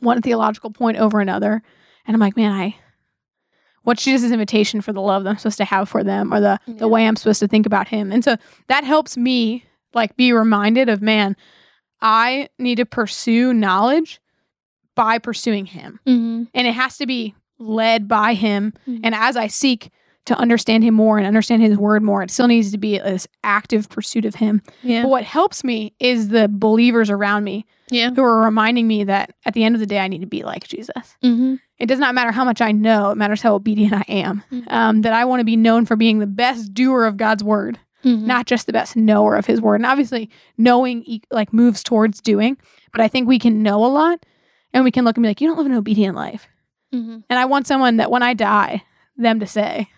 one 0.00 0.20
theological 0.22 0.70
point 0.70 0.96
over 0.98 1.20
another 1.20 1.62
and 2.06 2.14
I'm 2.14 2.20
like, 2.20 2.36
man, 2.36 2.52
I 2.52 2.74
what's 3.84 4.04
Jesus' 4.04 4.30
invitation 4.32 4.80
for 4.80 4.92
the 4.92 5.00
love 5.00 5.24
that 5.24 5.30
I'm 5.30 5.38
supposed 5.38 5.58
to 5.58 5.64
have 5.64 5.88
for 5.88 6.02
them 6.04 6.32
or 6.32 6.40
the 6.40 6.58
Yeah. 6.66 6.74
the 6.74 6.88
way 6.88 7.06
I'm 7.06 7.16
supposed 7.16 7.40
to 7.40 7.48
think 7.48 7.66
about 7.66 7.88
him. 7.88 8.12
And 8.12 8.24
so 8.24 8.36
that 8.68 8.84
helps 8.84 9.16
me 9.16 9.64
like 9.94 10.16
be 10.16 10.32
reminded 10.32 10.88
of 10.88 11.02
man, 11.02 11.36
I 12.00 12.48
need 12.58 12.76
to 12.76 12.86
pursue 12.86 13.52
knowledge 13.52 14.20
by 14.94 15.18
pursuing 15.18 15.66
him. 15.66 16.00
Mm-hmm. 16.06 16.44
And 16.54 16.66
it 16.66 16.72
has 16.74 16.98
to 16.98 17.06
be 17.06 17.34
led 17.58 18.08
by 18.08 18.34
him. 18.34 18.72
Mhm. 18.88 19.00
And 19.04 19.14
as 19.14 19.36
I 19.36 19.46
seek 19.46 19.90
to 20.26 20.38
understand 20.38 20.84
him 20.84 20.94
more 20.94 21.18
and 21.18 21.26
understand 21.26 21.62
his 21.62 21.76
word 21.76 22.02
more, 22.02 22.22
it 22.22 22.30
still 22.30 22.46
needs 22.46 22.70
to 22.72 22.78
be 22.78 22.98
this 22.98 23.26
active 23.42 23.88
pursuit 23.88 24.24
of 24.24 24.36
him. 24.36 24.62
Yeah. 24.82 25.02
But 25.02 25.08
what 25.08 25.24
helps 25.24 25.64
me 25.64 25.94
is 25.98 26.28
the 26.28 26.48
believers 26.48 27.10
around 27.10 27.42
me 27.44 27.64
Yeah. 27.90 28.10
who 28.14 28.22
are 28.22 28.40
reminding 28.42 28.86
me 28.86 29.02
that 29.04 29.34
at 29.44 29.54
the 29.54 29.64
end 29.64 29.74
of 29.74 29.80
the 29.80 29.86
day, 29.86 29.98
I 29.98 30.06
need 30.08 30.20
to 30.20 30.26
be 30.26 30.42
like 30.44 30.66
Jesus. 30.68 31.16
Mm-hmm. 31.24 31.54
It 31.82 31.86
does 31.86 31.98
not 31.98 32.14
matter 32.14 32.30
how 32.30 32.44
much 32.44 32.60
I 32.60 32.70
know, 32.70 33.10
it 33.10 33.16
matters 33.16 33.42
how 33.42 33.54
obedient 33.56 33.92
I 33.92 34.04
am. 34.08 34.42
Mhm. 34.52 34.72
Um, 34.72 35.02
that 35.02 35.12
I 35.12 35.24
want 35.24 35.40
to 35.40 35.44
be 35.44 35.56
known 35.56 35.84
for 35.84 35.96
being 35.96 36.20
the 36.20 36.26
best 36.28 36.72
doer 36.72 37.04
of 37.06 37.16
God's 37.16 37.42
word, 37.42 37.78
Mm-hmm. 38.04 38.26
not 38.26 38.46
just 38.46 38.66
the 38.66 38.72
best 38.72 38.96
knower 38.96 39.34
of 39.36 39.46
his 39.46 39.60
word. 39.60 39.76
And 39.76 39.86
obviously, 39.86 40.30
knowing 40.58 41.02
e- 41.04 41.22
like 41.30 41.52
moves 41.52 41.82
towards 41.82 42.20
doing, 42.20 42.56
but 42.92 43.00
I 43.00 43.08
think 43.08 43.26
we 43.28 43.38
can 43.38 43.62
know 43.62 43.84
a 43.84 43.86
lot 43.86 44.24
and 44.72 44.84
we 44.84 44.90
can 44.90 45.04
look 45.04 45.16
and 45.16 45.22
be 45.22 45.28
like, 45.28 45.40
you 45.40 45.46
don't 45.48 45.56
live 45.56 45.66
an 45.66 45.74
obedient 45.74 46.16
life. 46.16 46.46
Mm-hmm. 46.94 47.18
And 47.30 47.38
I 47.38 47.44
want 47.44 47.66
someone 47.66 47.96
that 47.98 48.10
when 48.10 48.22
I 48.22 48.34
die, 48.34 48.82
them 49.16 49.38
to 49.40 49.46
say, 49.46 49.88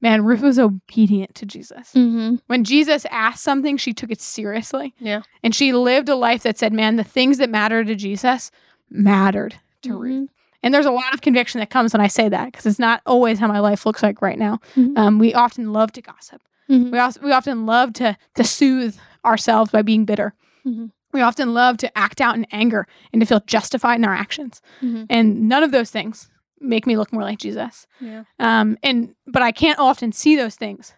man, 0.00 0.24
Ruth 0.24 0.40
was 0.42 0.58
obedient 0.58 1.34
to 1.36 1.46
Jesus. 1.46 1.92
Mm-hmm. 1.94 2.36
When 2.48 2.64
Jesus 2.64 3.06
asked 3.10 3.42
something, 3.42 3.76
she 3.76 3.92
took 3.92 4.10
it 4.10 4.20
seriously. 4.20 4.92
Yeah. 4.98 5.22
And 5.42 5.54
she 5.54 5.72
lived 5.72 6.08
a 6.08 6.16
life 6.16 6.42
that 6.42 6.58
said, 6.58 6.72
man, 6.72 6.96
the 6.96 7.04
things 7.04 7.38
that 7.38 7.50
matter 7.50 7.84
to 7.84 7.94
Jesus 7.94 8.50
mattered 8.90 9.54
to 9.82 9.96
Ruth. 9.96 10.30
And 10.64 10.72
there's 10.72 10.86
a 10.86 10.90
lot 10.90 11.12
of 11.12 11.20
conviction 11.20 11.58
that 11.60 11.68
comes 11.70 11.92
when 11.92 12.00
I 12.00 12.06
say 12.08 12.28
that 12.30 12.46
because 12.46 12.64
it's 12.64 12.78
not 12.78 13.02
always 13.04 13.38
how 13.38 13.46
my 13.48 13.60
life 13.60 13.84
looks 13.84 14.02
like 14.02 14.22
right 14.22 14.38
now. 14.38 14.60
Mhm. 14.76 14.96
Um, 14.98 15.18
we 15.18 15.34
often 15.34 15.72
love 15.74 15.92
to 15.92 16.00
gossip. 16.02 16.40
Mhm. 16.70 16.90
We 16.90 16.98
also 16.98 17.20
we 17.20 17.32
often 17.32 17.66
love 17.66 17.92
to 17.94 18.16
to 18.34 18.44
soothe 18.44 18.96
ourselves 19.24 19.70
by 19.70 19.82
being 19.82 20.06
bitter. 20.06 20.34
Mhm. 20.66 20.90
We 21.12 21.20
often 21.20 21.52
love 21.54 21.76
to 21.78 21.98
act 21.98 22.20
out 22.22 22.34
in 22.34 22.46
anger 22.50 22.86
and 23.12 23.20
to 23.20 23.26
feel 23.26 23.40
justified 23.46 23.96
in 23.96 24.04
our 24.06 24.14
actions. 24.14 24.62
Mhm. 24.82 25.06
And 25.10 25.48
none 25.50 25.62
of 25.62 25.70
those 25.70 25.90
things 25.90 26.28
make 26.60 26.86
me 26.86 26.96
look 26.96 27.12
more 27.12 27.22
like 27.22 27.38
Jesus. 27.38 27.86
Yeah. 28.00 28.24
Um, 28.38 28.78
and 28.82 29.14
but 29.26 29.42
I 29.42 29.52
can't 29.52 29.78
often 29.78 30.12
see 30.12 30.34
those 30.34 30.56
things, 30.56 30.94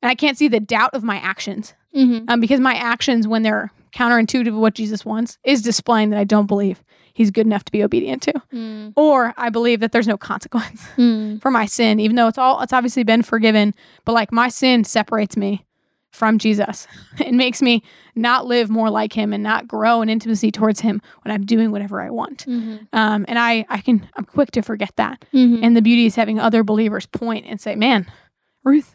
and 0.00 0.10
I 0.10 0.14
can't 0.14 0.38
see 0.38 0.48
the 0.48 0.58
doubt 0.60 0.94
of 0.94 1.04
my 1.04 1.16
actions 1.16 1.74
Mm-hmm. 1.94 2.26
um, 2.28 2.40
because 2.40 2.60
my 2.60 2.74
actions, 2.74 3.26
when 3.28 3.42
they're 3.42 3.70
counterintuitive 3.92 4.48
of 4.48 4.54
what 4.56 4.74
Jesus 4.74 5.04
wants, 5.04 5.38
is 5.44 5.62
displaying 5.62 6.10
that 6.10 6.18
I 6.20 6.24
don't 6.24 6.46
believe 6.46 6.82
He's 7.12 7.30
good 7.30 7.44
enough 7.46 7.64
to 7.64 7.72
be 7.72 7.82
obedient 7.82 8.22
to, 8.22 8.32
Mm-hmm. 8.32 8.90
or 8.96 9.34
I 9.36 9.50
believe 9.50 9.80
that 9.80 9.92
there's 9.92 10.08
no 10.08 10.16
consequence 10.16 10.80
Mm-hmm. 10.96 11.38
for 11.42 11.50
my 11.50 11.66
sin, 11.66 12.00
even 12.00 12.16
though 12.16 12.28
it's 12.28 12.38
all 12.38 12.60
it's 12.62 12.72
obviously 12.72 13.02
been 13.02 13.22
forgiven. 13.22 13.74
But 14.04 14.12
like 14.12 14.32
my 14.32 14.48
sin 14.48 14.84
separates 14.84 15.36
me 15.36 15.66
from 16.12 16.38
Jesus. 16.38 16.86
It 17.20 17.34
makes 17.34 17.60
me 17.62 17.82
not 18.14 18.46
live 18.46 18.70
more 18.70 18.90
like 18.90 19.12
Him 19.12 19.32
and 19.32 19.42
not 19.42 19.68
grow 19.68 20.02
in 20.02 20.08
intimacy 20.08 20.50
towards 20.50 20.80
Him 20.80 21.02
when 21.22 21.32
I'm 21.34 21.44
doing 21.44 21.70
whatever 21.72 22.00
I 22.00 22.10
want. 22.10 22.46
Mm-hmm. 22.46 22.76
Um, 22.92 23.24
and 23.28 23.38
I 23.38 23.66
I 23.68 23.78
can 23.80 24.08
I'm 24.16 24.24
quick 24.24 24.50
to 24.52 24.62
forget 24.62 24.92
that. 24.96 25.24
Mm-hmm. 25.34 25.62
And 25.64 25.76
the 25.76 25.82
beauty 25.82 26.06
is 26.06 26.14
having 26.16 26.38
other 26.40 26.62
believers 26.64 27.06
point 27.06 27.44
and 27.46 27.60
say, 27.60 27.74
"Man, 27.74 28.06
Ruth, 28.64 28.94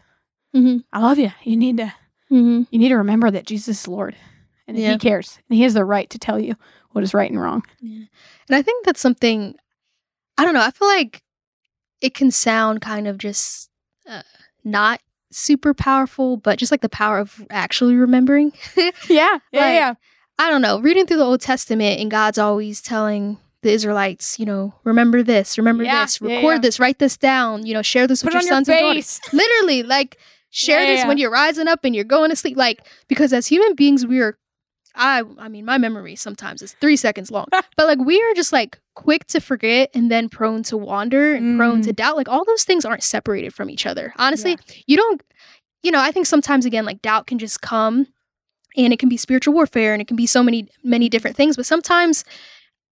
Mm-hmm. 0.56 0.78
I 0.94 1.00
love 1.02 1.20
you. 1.20 1.32
You 1.44 1.58
need 1.58 1.78
to 1.78 1.94
Mm-hmm. 2.32 2.64
you 2.72 2.80
need 2.80 2.90
to 2.90 2.96
remember 2.98 3.30
that 3.30 3.46
Jesus 3.46 3.82
is 3.82 3.88
Lord, 3.88 4.16
and 4.68 4.78
Yeah. 4.78 4.92
He 4.94 4.98
cares, 4.98 5.40
and 5.50 5.58
He 5.58 5.64
has 5.64 5.74
the 5.74 5.86
right 5.86 6.10
to 6.10 6.20
tell 6.20 6.40
you 6.40 6.56
what 6.92 7.04
is 7.04 7.14
right 7.14 7.30
and 7.30 7.42
wrong." 7.42 7.64
yeah. 7.82 8.06
And 8.48 8.56
I 8.56 8.62
think 8.62 8.86
that's 8.86 9.02
something, 9.02 9.56
I 10.38 10.46
don't 10.46 10.54
know, 10.54 10.62
I 10.62 10.72
feel 10.72 10.88
like 10.88 11.24
it 12.02 12.14
can 12.14 12.30
sound 12.32 12.82
kind 12.82 13.08
of 13.08 13.18
just 13.18 13.70
uh, 14.08 14.22
not 14.64 15.02
super 15.32 15.74
powerful, 15.74 16.38
but 16.38 16.60
just 16.60 16.72
like 16.72 16.82
the 16.82 16.90
power 16.90 17.18
of 17.20 17.46
actually 17.50 17.96
remembering. 17.96 18.52
Yeah, 18.76 18.92
yeah, 19.10 19.30
Like, 19.62 19.74
yeah. 19.76 19.94
I 20.38 20.50
don't 20.50 20.62
know, 20.62 20.80
reading 20.80 21.06
through 21.08 21.18
the 21.18 21.24
Old 21.24 21.42
Testament 21.42 22.00
and 22.00 22.12
God's 22.12 22.38
always 22.38 22.82
telling 22.82 23.38
the 23.62 23.72
Israelites, 23.72 24.38
you 24.38 24.46
know, 24.46 24.74
remember 24.84 25.24
this, 25.24 25.58
remember 25.58 25.84
Yeah, 25.84 26.04
this, 26.04 26.22
record 26.22 26.56
yeah. 26.56 26.60
this, 26.60 26.80
write 26.80 27.00
this 27.00 27.18
down, 27.18 27.66
you 27.66 27.74
know, 27.74 27.82
share 27.82 28.06
this 28.06 28.22
Put 28.22 28.34
with 28.34 28.44
it 28.44 28.46
your 28.46 28.50
sons 28.52 28.68
your 28.68 28.78
and 28.78 28.86
daughters. 28.86 29.20
Literally, 29.34 29.82
like 29.84 30.18
share 30.52 30.82
Yeah, 30.82 30.92
this 30.92 31.00
yeah, 31.02 31.08
when 31.08 31.18
you're 31.18 31.32
rising 31.32 31.68
up 31.68 31.84
and 31.84 31.96
you're 31.96 32.04
going 32.04 32.30
to 32.30 32.36
sleep. 32.36 32.58
Like, 32.58 32.86
because 33.08 33.34
as 33.34 33.48
human 33.48 33.74
beings, 33.74 34.06
we 34.06 34.20
are 34.20 34.38
I 34.96 35.24
I 35.38 35.48
mean, 35.50 35.66
my 35.66 35.78
memory 35.78 36.16
sometimes 36.16 36.62
is 36.62 36.74
three 36.82 36.96
seconds 36.96 37.32
long. 37.32 37.46
but 37.52 37.86
like 37.86 38.00
we 38.00 38.22
are 38.22 38.34
just 38.34 38.54
like 38.54 38.80
quick 38.96 39.26
to 39.28 39.40
forget 39.42 39.90
and 39.94 40.10
then 40.12 40.30
prone 40.30 40.64
to 40.64 40.78
wander 40.78 41.34
and 41.34 41.58
prone 41.58 41.82
Mm. 41.82 41.86
to 41.86 41.94
doubt. 41.94 42.16
Like 42.16 42.30
all 42.30 42.46
those 42.46 42.64
things 42.64 42.86
aren't 42.86 43.04
separated 43.04 43.54
from 43.54 43.70
each 43.70 43.86
other. 43.86 44.14
Honestly, 44.18 44.58
you 44.88 44.98
don't 44.98 45.22
you 45.84 45.92
know, 45.92 46.00
I 46.02 46.12
think 46.12 46.26
sometimes 46.26 46.66
again, 46.66 46.86
like 46.86 47.02
doubt 47.02 47.28
can 47.28 47.38
just 47.38 47.62
come 47.62 48.08
and 48.78 48.92
it 48.92 48.98
can 49.00 49.10
be 49.10 49.18
spiritual 49.18 49.54
warfare 49.54 49.94
and 49.94 50.02
it 50.02 50.08
can 50.08 50.18
be 50.18 50.26
so 50.26 50.42
many 50.42 50.68
many 50.84 51.10
different 51.10 51.36
things. 51.36 51.56
But 51.56 51.66
sometimes 51.66 52.24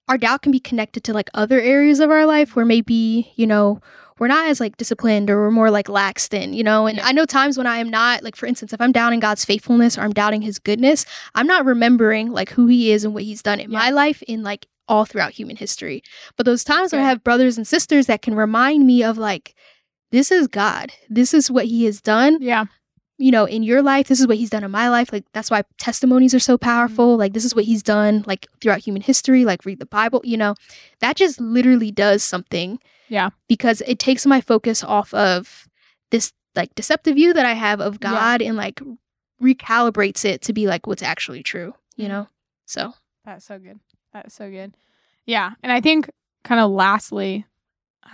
our 0.10 0.18
doubt 0.18 0.42
can 0.42 0.52
be 0.52 0.60
connected 0.60 1.04
to 1.06 1.13
like 1.13 1.30
other 1.34 1.60
areas 1.62 2.00
of 2.02 2.10
our 2.12 2.26
life 2.26 2.56
where 2.56 2.66
maybe, 2.66 3.32
you 3.38 3.48
know, 3.48 3.80
we're 4.19 4.28
not 4.28 4.47
as 4.47 4.60
like 4.60 4.78
disciplined 4.78 5.30
or 5.30 5.41
we're 5.41 5.52
more 5.52 5.71
like 5.71 5.89
lax 5.89 6.28
in, 6.30 6.54
you 6.54 6.63
know. 6.63 6.88
And 6.88 6.97
Yeah. 6.97 7.06
I 7.08 7.12
know 7.12 7.26
times 7.26 7.58
when 7.58 7.67
I 7.67 7.78
am 7.78 7.89
not, 7.89 8.23
like 8.23 8.36
for 8.36 8.45
instance, 8.45 8.73
if 8.73 8.82
I'm 8.82 8.91
doubting 8.91 9.19
God's 9.19 9.45
faithfulness 9.45 9.97
or 9.97 10.02
I'm 10.02 10.13
doubting 10.13 10.41
his 10.41 10.60
goodness, 10.60 11.06
I'm 11.36 11.47
not 11.47 11.65
remembering 11.65 12.32
like 12.32 12.49
who 12.49 12.67
he 12.67 12.91
is 12.91 13.04
and 13.04 13.13
what 13.13 13.23
he's 13.23 13.41
done 13.41 13.60
in 13.60 13.71
Yeah. 13.71 13.80
my 13.80 13.89
life 13.89 14.21
in 14.23 14.43
like 14.43 14.67
all 14.88 15.06
throughout 15.06 15.32
human 15.32 15.56
history. 15.56 16.04
But 16.36 16.45
those 16.45 16.63
times 16.63 16.91
when 16.91 17.02
I 17.02 17.08
have 17.08 17.23
brothers 17.23 17.58
and 17.58 17.67
sisters 17.67 18.08
that 18.08 18.21
can 18.21 18.36
remind 18.36 18.86
me 18.86 19.04
of 19.04 19.17
like, 19.17 19.56
this 20.12 20.32
is 20.32 20.47
God. 20.47 20.91
This 21.10 21.34
is 21.34 21.49
what 21.49 21.65
he 21.65 21.86
has 21.86 22.02
done 22.02 22.38
Yeah, 22.41 22.65
you 23.17 23.32
know, 23.32 23.45
in 23.45 23.63
your 23.63 23.82
life, 23.82 24.08
this 24.08 24.19
is 24.19 24.28
what 24.28 24.38
he's 24.38 24.49
done 24.49 24.63
in 24.63 24.71
my 24.71 24.89
life. 24.89 25.13
Like 25.13 25.26
that's 25.34 25.49
why 25.52 25.63
testimonies 25.78 26.34
are 26.34 26.39
so 26.39 26.56
mm-hmm. 26.56 26.65
powerful. 26.65 27.15
Like 27.17 27.34
this 27.34 27.45
is 27.45 27.56
what 27.56 27.65
he's 27.65 27.84
done 27.84 28.23
like 28.28 28.47
throughout 28.60 28.80
human 28.80 29.02
history, 29.02 29.45
like 29.45 29.65
read 29.65 29.80
the 29.80 29.86
Bible, 29.86 30.21
you 30.23 30.38
know. 30.38 30.56
That 30.99 31.15
just 31.15 31.39
literally 31.39 31.91
does 31.91 32.23
something. 32.23 32.80
Yeah. 33.10 33.30
Because 33.48 33.82
it 33.88 34.00
takes 34.00 34.26
my 34.26 34.42
focus 34.42 34.84
off 34.84 35.13
of 35.13 35.68
this 36.12 36.32
like 36.56 36.74
deceptive 36.76 37.16
view 37.16 37.34
that 37.34 37.46
I 37.46 37.54
have 37.54 37.80
of 37.82 37.96
Yeah. 38.02 38.12
God 38.12 38.42
and 38.42 38.56
like 38.58 38.82
recalibrates 39.42 40.26
it 40.26 40.42
to 40.44 40.54
be 40.54 40.68
like 40.68 40.88
what's 40.88 41.04
actually 41.04 41.44
true, 41.44 41.74
you 41.96 42.06
Mhm. 42.06 42.10
know? 42.10 42.28
So, 42.66 42.94
that's 43.26 43.46
so 43.46 43.60
good. 43.60 43.80
That's 44.13 44.34
so 44.34 44.50
good. 44.50 44.76
Yeah, 45.26 45.52
and 45.63 45.72
I 45.72 45.82
think 45.82 46.10
kind 46.44 46.60
of 46.62 46.72
lastly, 46.72 47.46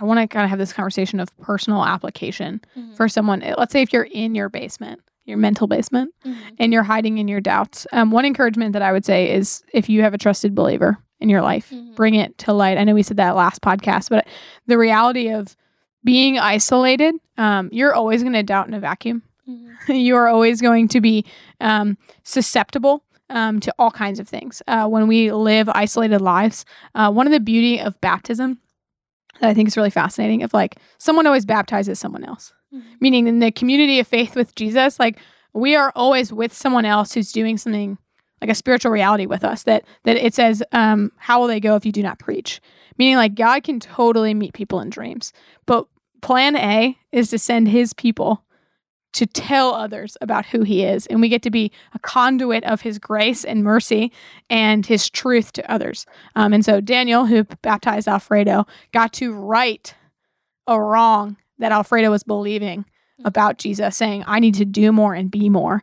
I 0.00 0.04
want 0.04 0.18
to 0.20 0.26
kind 0.26 0.44
of 0.44 0.50
have 0.50 0.58
this 0.58 0.72
conversation 0.72 1.18
of 1.20 1.36
personal 1.38 1.84
application 1.84 2.60
for 2.96 3.08
someone. 3.08 3.42
eh, 3.42 3.54
Let's 3.58 3.72
say 3.72 3.82
if 3.82 3.92
you're 3.92 4.04
in 4.04 4.34
your 4.34 4.48
basement, 4.48 5.00
your 5.24 5.36
mental 5.36 5.66
basement, 5.66 6.14
and 6.58 6.72
you're 6.72 6.84
hiding 6.84 7.18
in 7.18 7.28
your 7.28 7.40
doubts. 7.40 7.86
Um, 7.92 8.10
one 8.10 8.24
encouragement 8.24 8.72
that 8.72 8.82
I 8.82 8.92
would 8.92 9.04
say 9.04 9.30
is 9.32 9.62
if 9.74 9.88
you 9.88 10.02
have 10.02 10.14
a 10.14 10.18
trusted 10.18 10.54
believer 10.54 10.98
in 11.20 11.28
your 11.28 11.42
life, 11.42 11.70
Mhm. 11.70 11.94
bring 11.94 12.14
it 12.14 12.36
to 12.38 12.52
light. 12.52 12.78
I 12.78 12.84
know 12.84 12.94
we 12.94 13.02
said 13.02 13.16
that 13.18 13.36
last 13.36 13.60
podcast, 13.62 14.08
but 14.10 14.26
the 14.66 14.78
reality 14.78 15.28
of 15.30 15.56
being 16.04 16.38
isolated, 16.38 17.14
um, 17.36 17.68
you're 17.72 17.94
always 17.94 18.22
going 18.22 18.32
to 18.32 18.42
doubt 18.42 18.68
in 18.68 18.74
a 18.74 18.80
vacuum. 18.80 19.22
you 19.88 20.14
are 20.16 20.28
always 20.28 20.60
going 20.60 20.88
to 20.88 21.00
be 21.00 21.24
um, 21.60 21.96
susceptible 22.24 23.02
um, 23.28 23.60
to 23.60 23.72
all 23.78 23.90
kinds 23.90 24.18
of 24.20 24.28
things 24.28 24.62
uh, 24.66 24.86
when 24.88 25.06
we 25.08 25.30
live 25.32 25.68
isolated 25.68 26.20
lives. 26.20 26.64
Uh, 26.94 27.10
one 27.10 27.26
of 27.26 27.32
the 27.32 27.40
beauty 27.40 27.80
of 27.80 28.00
baptism 28.00 28.58
that 29.40 29.48
I 29.50 29.54
think 29.54 29.68
is 29.68 29.76
really 29.76 29.90
fascinating, 29.90 30.40
if 30.42 30.52
like 30.54 30.76
someone 30.98 31.26
always 31.26 31.44
baptizes 31.46 31.98
someone 31.98 32.24
else 32.24 32.52
meaning 33.00 33.26
in 33.26 33.40
the 33.40 33.50
community 33.50 33.98
of 33.98 34.06
faith 34.06 34.36
with 34.36 34.54
Jesus, 34.54 35.00
like 35.00 35.18
we 35.52 35.74
are 35.74 35.92
always 35.96 36.32
with 36.32 36.52
someone 36.54 36.84
else 36.84 37.12
who's 37.12 37.32
doing 37.32 37.56
something 37.58 37.98
like 38.40 38.50
a 38.50 38.54
spiritual 38.54 38.90
reality 38.90 39.26
with 39.26 39.44
us 39.44 39.64
that 39.64 39.84
that 40.04 40.16
it 40.16 40.34
says, 40.34 40.62
um, 40.72 41.12
how 41.16 41.40
will 41.40 41.46
they 41.46 41.60
go 41.60 41.76
if 41.76 41.84
you 41.84 41.92
do 41.92 42.02
not 42.02 42.18
preach? 42.18 42.60
Meaning 42.98 43.16
like 43.16 43.34
God 43.34 43.62
can 43.62 43.80
totally 43.80 44.34
meet 44.34 44.52
people 44.52 44.80
in 44.80 44.90
dreams. 44.90 45.32
But 45.66 45.86
plan 46.22 46.56
A 46.56 46.98
is 47.12 47.30
to 47.30 47.38
send 47.38 47.68
his 47.68 47.92
people 47.92 48.44
to 49.12 49.26
tell 49.26 49.74
others 49.74 50.16
about 50.20 50.46
who 50.46 50.62
he 50.62 50.84
is. 50.84 51.06
And 51.06 51.20
we 51.20 51.28
get 51.28 51.42
to 51.42 51.50
be 51.50 51.72
a 51.94 51.98
conduit 51.98 52.62
of 52.64 52.80
his 52.80 52.98
grace 52.98 53.44
and 53.44 53.64
mercy 53.64 54.12
and 54.48 54.86
his 54.86 55.10
truth 55.10 55.52
to 55.54 55.70
others. 55.70 56.06
Um, 56.36 56.52
and 56.52 56.64
so 56.64 56.80
Daniel, 56.80 57.26
who 57.26 57.44
baptized 57.62 58.06
Alfredo, 58.06 58.66
got 58.92 59.12
to 59.14 59.32
right 59.32 59.92
a 60.68 60.80
wrong 60.80 61.36
that 61.58 61.72
Alfredo 61.72 62.10
was 62.10 62.22
believing 62.22 62.84
about 63.24 63.58
Jesus, 63.58 63.96
saying, 63.96 64.24
I 64.26 64.38
need 64.38 64.54
to 64.54 64.64
do 64.64 64.92
more 64.92 65.12
and 65.12 65.30
be 65.30 65.48
more. 65.50 65.82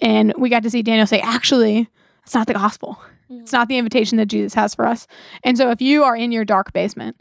And 0.00 0.32
we 0.38 0.48
got 0.48 0.62
to 0.62 0.70
see 0.70 0.82
Daniel 0.82 1.06
say, 1.06 1.20
actually, 1.20 1.88
it's 2.28 2.34
not 2.34 2.46
the 2.46 2.52
gospel. 2.52 3.00
It's 3.30 3.50
mm. 3.50 3.54
not 3.54 3.68
the 3.68 3.78
invitation 3.78 4.18
that 4.18 4.26
Jesus 4.26 4.52
has 4.52 4.74
for 4.74 4.86
us. 4.86 5.06
And 5.44 5.56
so 5.56 5.70
if 5.70 5.80
you 5.80 6.04
are 6.04 6.14
in 6.14 6.30
your 6.30 6.44
dark 6.44 6.74
basement, 6.74 7.18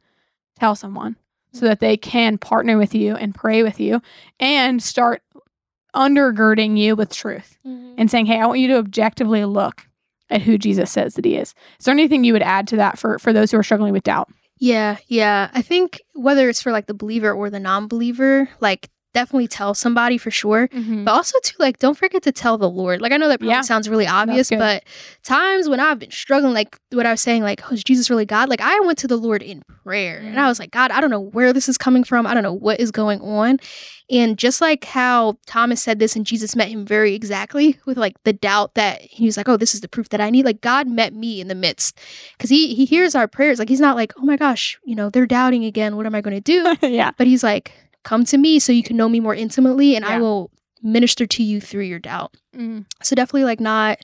tell 0.60 0.76
someone 0.76 1.16
so 1.54 1.62
mm. 1.62 1.70
that 1.70 1.80
they 1.80 1.96
can 1.96 2.38
partner 2.38 2.78
with 2.78 2.94
you 2.94 3.16
and 3.16 3.34
pray 3.34 3.64
with 3.64 3.80
you 3.80 4.02
and 4.38 4.84
start 4.84 5.24
undergirding 5.96 6.78
you 6.78 6.98
with 6.98 7.14
truth 7.14 7.58
mm-hmm. 7.66 7.96
and 7.98 8.12
saying, 8.12 8.26
Hey, 8.26 8.38
I 8.38 8.48
want 8.48 8.60
you 8.60 8.68
to 8.68 8.80
objectively 8.80 9.46
look 9.46 9.88
at 10.30 10.42
who 10.42 10.58
Jesus 10.58 10.92
says 10.92 11.14
that 11.14 11.24
he 11.24 11.38
is. 11.38 11.56
Is 11.80 11.86
there 11.86 11.94
anything 11.94 12.26
you 12.26 12.34
would 12.34 12.42
add 12.42 12.68
to 12.68 12.76
that 12.76 13.00
for, 13.00 13.18
for 13.18 13.32
those 13.32 13.50
who 13.50 13.58
are 13.58 13.64
struggling 13.64 13.94
with 13.94 14.04
doubt? 14.04 14.30
Yeah, 14.60 14.98
yeah. 15.08 15.50
I 15.54 15.62
think 15.62 16.02
whether 16.16 16.50
it's 16.50 16.62
for 16.62 16.74
like 16.74 16.88
the 16.88 16.94
believer 16.94 17.32
or 17.32 17.50
the 17.50 17.62
non 17.62 17.88
believer, 17.88 18.50
like 18.60 18.90
definitely 19.18 19.48
tell 19.48 19.74
somebody 19.74 20.18
for 20.18 20.32
sure. 20.32 20.68
Mhm. 20.70 21.06
But 21.06 21.12
also 21.14 21.38
too, 21.44 21.56
like, 21.60 21.80
don't 21.80 21.98
forget 21.98 22.22
to 22.24 22.32
tell 22.32 22.58
the 22.58 22.70
Lord. 22.70 23.02
Like, 23.02 23.12
I 23.12 23.18
know 23.18 23.28
that 23.30 23.40
probably 23.40 23.54
Yeah. 23.56 23.62
sounds 23.62 23.90
really 23.90 24.08
obvious, 24.08 24.50
but 24.50 24.84
times 25.24 25.68
when 25.68 25.80
I've 25.80 26.00
been 26.00 26.12
struggling, 26.12 26.54
like 26.54 26.78
what 26.92 27.06
I 27.06 27.12
was 27.12 27.22
saying, 27.22 27.42
like, 27.44 27.62
oh, 27.70 27.74
is 27.74 27.84
Jesus 27.84 28.10
really 28.10 28.26
God? 28.26 28.50
Like, 28.50 28.62
I 28.62 28.80
went 28.82 28.98
to 29.00 29.08
the 29.08 29.18
Lord 29.18 29.42
in 29.42 29.64
prayer, 29.84 30.20
and 30.20 30.36
Mm. 30.36 30.40
I 30.40 30.48
was 30.48 30.60
like, 30.60 30.72
God, 30.72 30.92
I 30.92 31.02
don't 31.02 31.10
know 31.10 31.20
where 31.38 31.52
this 31.54 31.68
is 31.68 31.78
coming 31.78 32.04
from. 32.04 32.26
I 32.28 32.34
don't 32.34 32.44
know 32.44 32.54
what 32.54 32.80
is 32.80 32.92
going 32.92 33.20
on. 33.22 33.60
And 34.10 34.38
just 34.38 34.62
like 34.62 34.86
how 34.86 35.38
Thomas 35.48 35.82
said 35.82 36.00
this, 36.00 36.16
and 36.16 36.26
Jesus 36.26 36.56
met 36.56 36.70
him 36.70 36.86
very 36.86 37.14
exactly 37.14 37.78
with 37.86 37.98
like 37.98 38.16
the 38.24 38.32
doubt 38.34 38.76
that 38.76 39.02
he 39.02 39.26
was 39.26 39.36
like, 39.36 39.50
oh, 39.50 39.58
this 39.58 39.74
is 39.76 39.82
the 39.82 39.90
proof 39.90 40.08
that 40.10 40.22
I 40.22 40.30
need. 40.30 40.46
Like 40.46 40.62
God 40.62 40.88
met 40.88 41.14
me 41.14 41.42
in 41.42 41.48
the 41.50 41.56
midst, 41.56 42.00
because 42.38 42.50
he 42.50 42.74
he 42.74 42.86
hears 42.86 43.16
our 43.16 43.28
prayers. 43.28 43.60
Like 43.60 43.68
he's 43.70 43.82
not 43.82 43.96
like, 43.98 44.14
oh 44.18 44.26
my 44.26 44.38
gosh, 44.38 44.78
you 44.86 44.96
know, 44.96 45.10
they're 45.10 45.26
doubting 45.26 45.66
again. 45.66 45.98
What 45.98 46.06
am 46.06 46.16
I 46.16 46.22
going 46.22 46.42
to 46.42 46.42
do? 46.42 46.76
yeah. 46.88 47.12
But 47.18 47.28
he's 47.28 47.44
like, 47.44 47.72
come 48.04 48.24
to 48.26 48.38
me 48.38 48.60
so 48.60 48.72
you 48.72 48.84
can 48.84 48.98
know 48.98 49.10
me 49.10 49.20
more 49.20 49.36
intimately 49.36 49.96
and 49.96 50.06
I 50.06 50.20
will 50.20 50.50
minister 50.82 51.26
to 51.26 51.44
you 51.44 51.60
through 51.60 51.84
your 51.84 52.00
doubt. 52.00 52.36
Mm. 52.56 52.86
So 53.04 53.16
definitely 53.16 53.44
like 53.46 53.60
not 53.60 54.00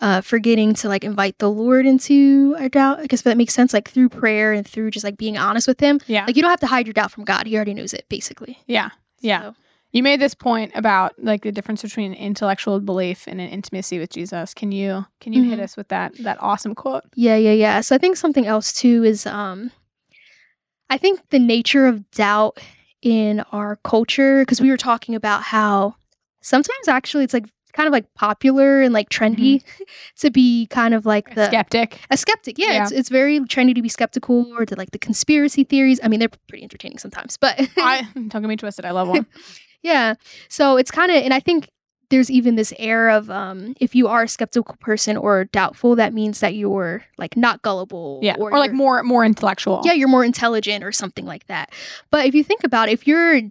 uh 0.00 0.20
forgetting 0.20 0.74
to 0.74 0.88
like 0.88 1.02
invite 1.02 1.38
the 1.38 1.50
Lord 1.50 1.86
into 1.86 2.54
our 2.58 2.68
doubt. 2.68 3.00
I 3.00 3.06
guess 3.06 3.22
that 3.22 3.36
makes 3.36 3.54
sense, 3.54 3.72
like 3.72 3.88
through 3.88 4.10
prayer 4.10 4.52
and 4.52 4.66
through 4.66 4.90
just 4.90 5.04
like 5.04 5.16
being 5.16 5.36
honest 5.38 5.66
with 5.66 5.80
him. 5.80 6.00
Yeah. 6.06 6.24
Like 6.26 6.36
you 6.36 6.42
don't 6.42 6.50
have 6.50 6.60
to 6.60 6.66
hide 6.66 6.86
your 6.86 6.92
doubt 6.94 7.10
from 7.10 7.24
God. 7.24 7.46
He 7.46 7.56
already 7.56 7.74
knows 7.74 7.92
it, 7.94 8.04
basically. 8.08 8.58
yeah. 8.66 8.90
Yeah. 9.20 9.42
So, 9.42 9.54
You 9.90 10.02
made 10.04 10.20
this 10.20 10.34
point 10.34 10.70
about 10.74 11.14
like 11.18 11.42
the 11.42 11.50
difference 11.50 11.82
between 11.82 12.12
intellectual 12.14 12.78
belief 12.78 13.26
and 13.26 13.40
an 13.40 13.48
intimacy 13.48 13.98
with 13.98 14.10
Jesus. 14.10 14.54
Can 14.54 14.70
you 14.70 15.06
can 15.20 15.32
you 15.32 15.42
hit 15.44 15.58
Mhm. 15.58 15.62
us 15.64 15.76
with 15.76 15.88
that 15.88 16.14
that 16.18 16.36
awesome 16.40 16.74
quote? 16.74 17.04
yeah, 17.16 17.36
yeah, 17.36 17.52
yeah. 17.52 17.80
So 17.80 17.94
I 17.94 17.98
think 17.98 18.16
something 18.16 18.46
else 18.46 18.72
too 18.72 19.02
is 19.02 19.26
um 19.26 19.70
I 20.90 20.98
think 20.98 21.20
the 21.30 21.38
nature 21.38 21.86
of 21.86 22.08
doubt 22.12 22.58
in 23.02 23.40
our 23.52 23.76
culture, 23.84 24.42
because 24.42 24.60
we 24.60 24.70
were 24.70 24.76
talking 24.76 25.14
about 25.14 25.42
how 25.42 25.94
sometimes 26.40 26.88
actually 26.88 27.24
it's 27.24 27.34
like 27.34 27.46
kind 27.72 27.86
of 27.86 27.92
like 27.92 28.12
popular 28.14 28.82
and 28.82 28.92
like 28.92 29.08
trendy 29.08 29.56
mm-hmm. 29.56 29.82
to 30.16 30.30
be 30.30 30.66
kind 30.66 30.94
of 30.94 31.06
like 31.06 31.34
the 31.34 31.46
Skeptic. 31.46 32.00
a 32.10 32.16
skeptic. 32.16 32.58
Yeah, 32.58 32.72
Yeah. 32.72 32.82
It's, 32.82 32.92
it's 32.92 33.08
very 33.08 33.40
trendy 33.40 33.74
to 33.74 33.82
be 33.82 33.88
skeptical 33.88 34.52
or 34.56 34.66
to 34.66 34.74
like 34.74 34.90
the 34.90 34.98
conspiracy 34.98 35.64
theories. 35.64 36.00
I 36.02 36.08
mean, 36.08 36.18
they're 36.18 36.30
pretty 36.48 36.64
entertaining 36.64 36.98
sometimes, 36.98 37.36
but 37.36 37.60
I 37.76 38.08
don't 38.14 38.28
get 38.28 38.42
me 38.42 38.56
twisted. 38.56 38.84
I 38.84 38.90
love 38.90 39.08
one. 39.16 39.26
yeah. 39.82 40.14
So 40.48 40.76
it's 40.76 40.90
kind 40.90 41.12
of, 41.12 41.22
and 41.22 41.32
I 41.32 41.40
think 41.40 41.68
there's 42.10 42.30
even 42.30 42.56
this 42.56 42.72
air 42.78 43.10
of 43.10 43.30
um, 43.30 43.74
if 43.80 43.94
you 43.94 44.08
are 44.08 44.22
a 44.22 44.28
skeptical 44.28 44.76
person 44.80 45.16
or 45.16 45.44
doubtful, 45.44 45.94
that 45.96 46.14
means 46.14 46.40
that 46.40 46.54
you're 46.54 47.04
like 47.18 47.36
not 47.36 47.60
gullible. 47.62 48.20
Yeah. 48.22 48.36
Or, 48.38 48.50
like 48.58 48.72
more 48.72 49.02
more 49.02 49.24
intellectual. 49.24 49.82
yeah, 49.84 49.92
you're 49.92 50.08
more 50.08 50.24
intelligent 50.24 50.82
or 50.84 50.92
something 50.92 51.26
like 51.26 51.46
that. 51.48 51.70
But 52.10 52.26
if 52.26 52.34
you 52.34 52.42
think 52.42 52.64
about 52.64 52.88
it, 52.88 52.92
if 52.92 53.06
you're 53.06 53.42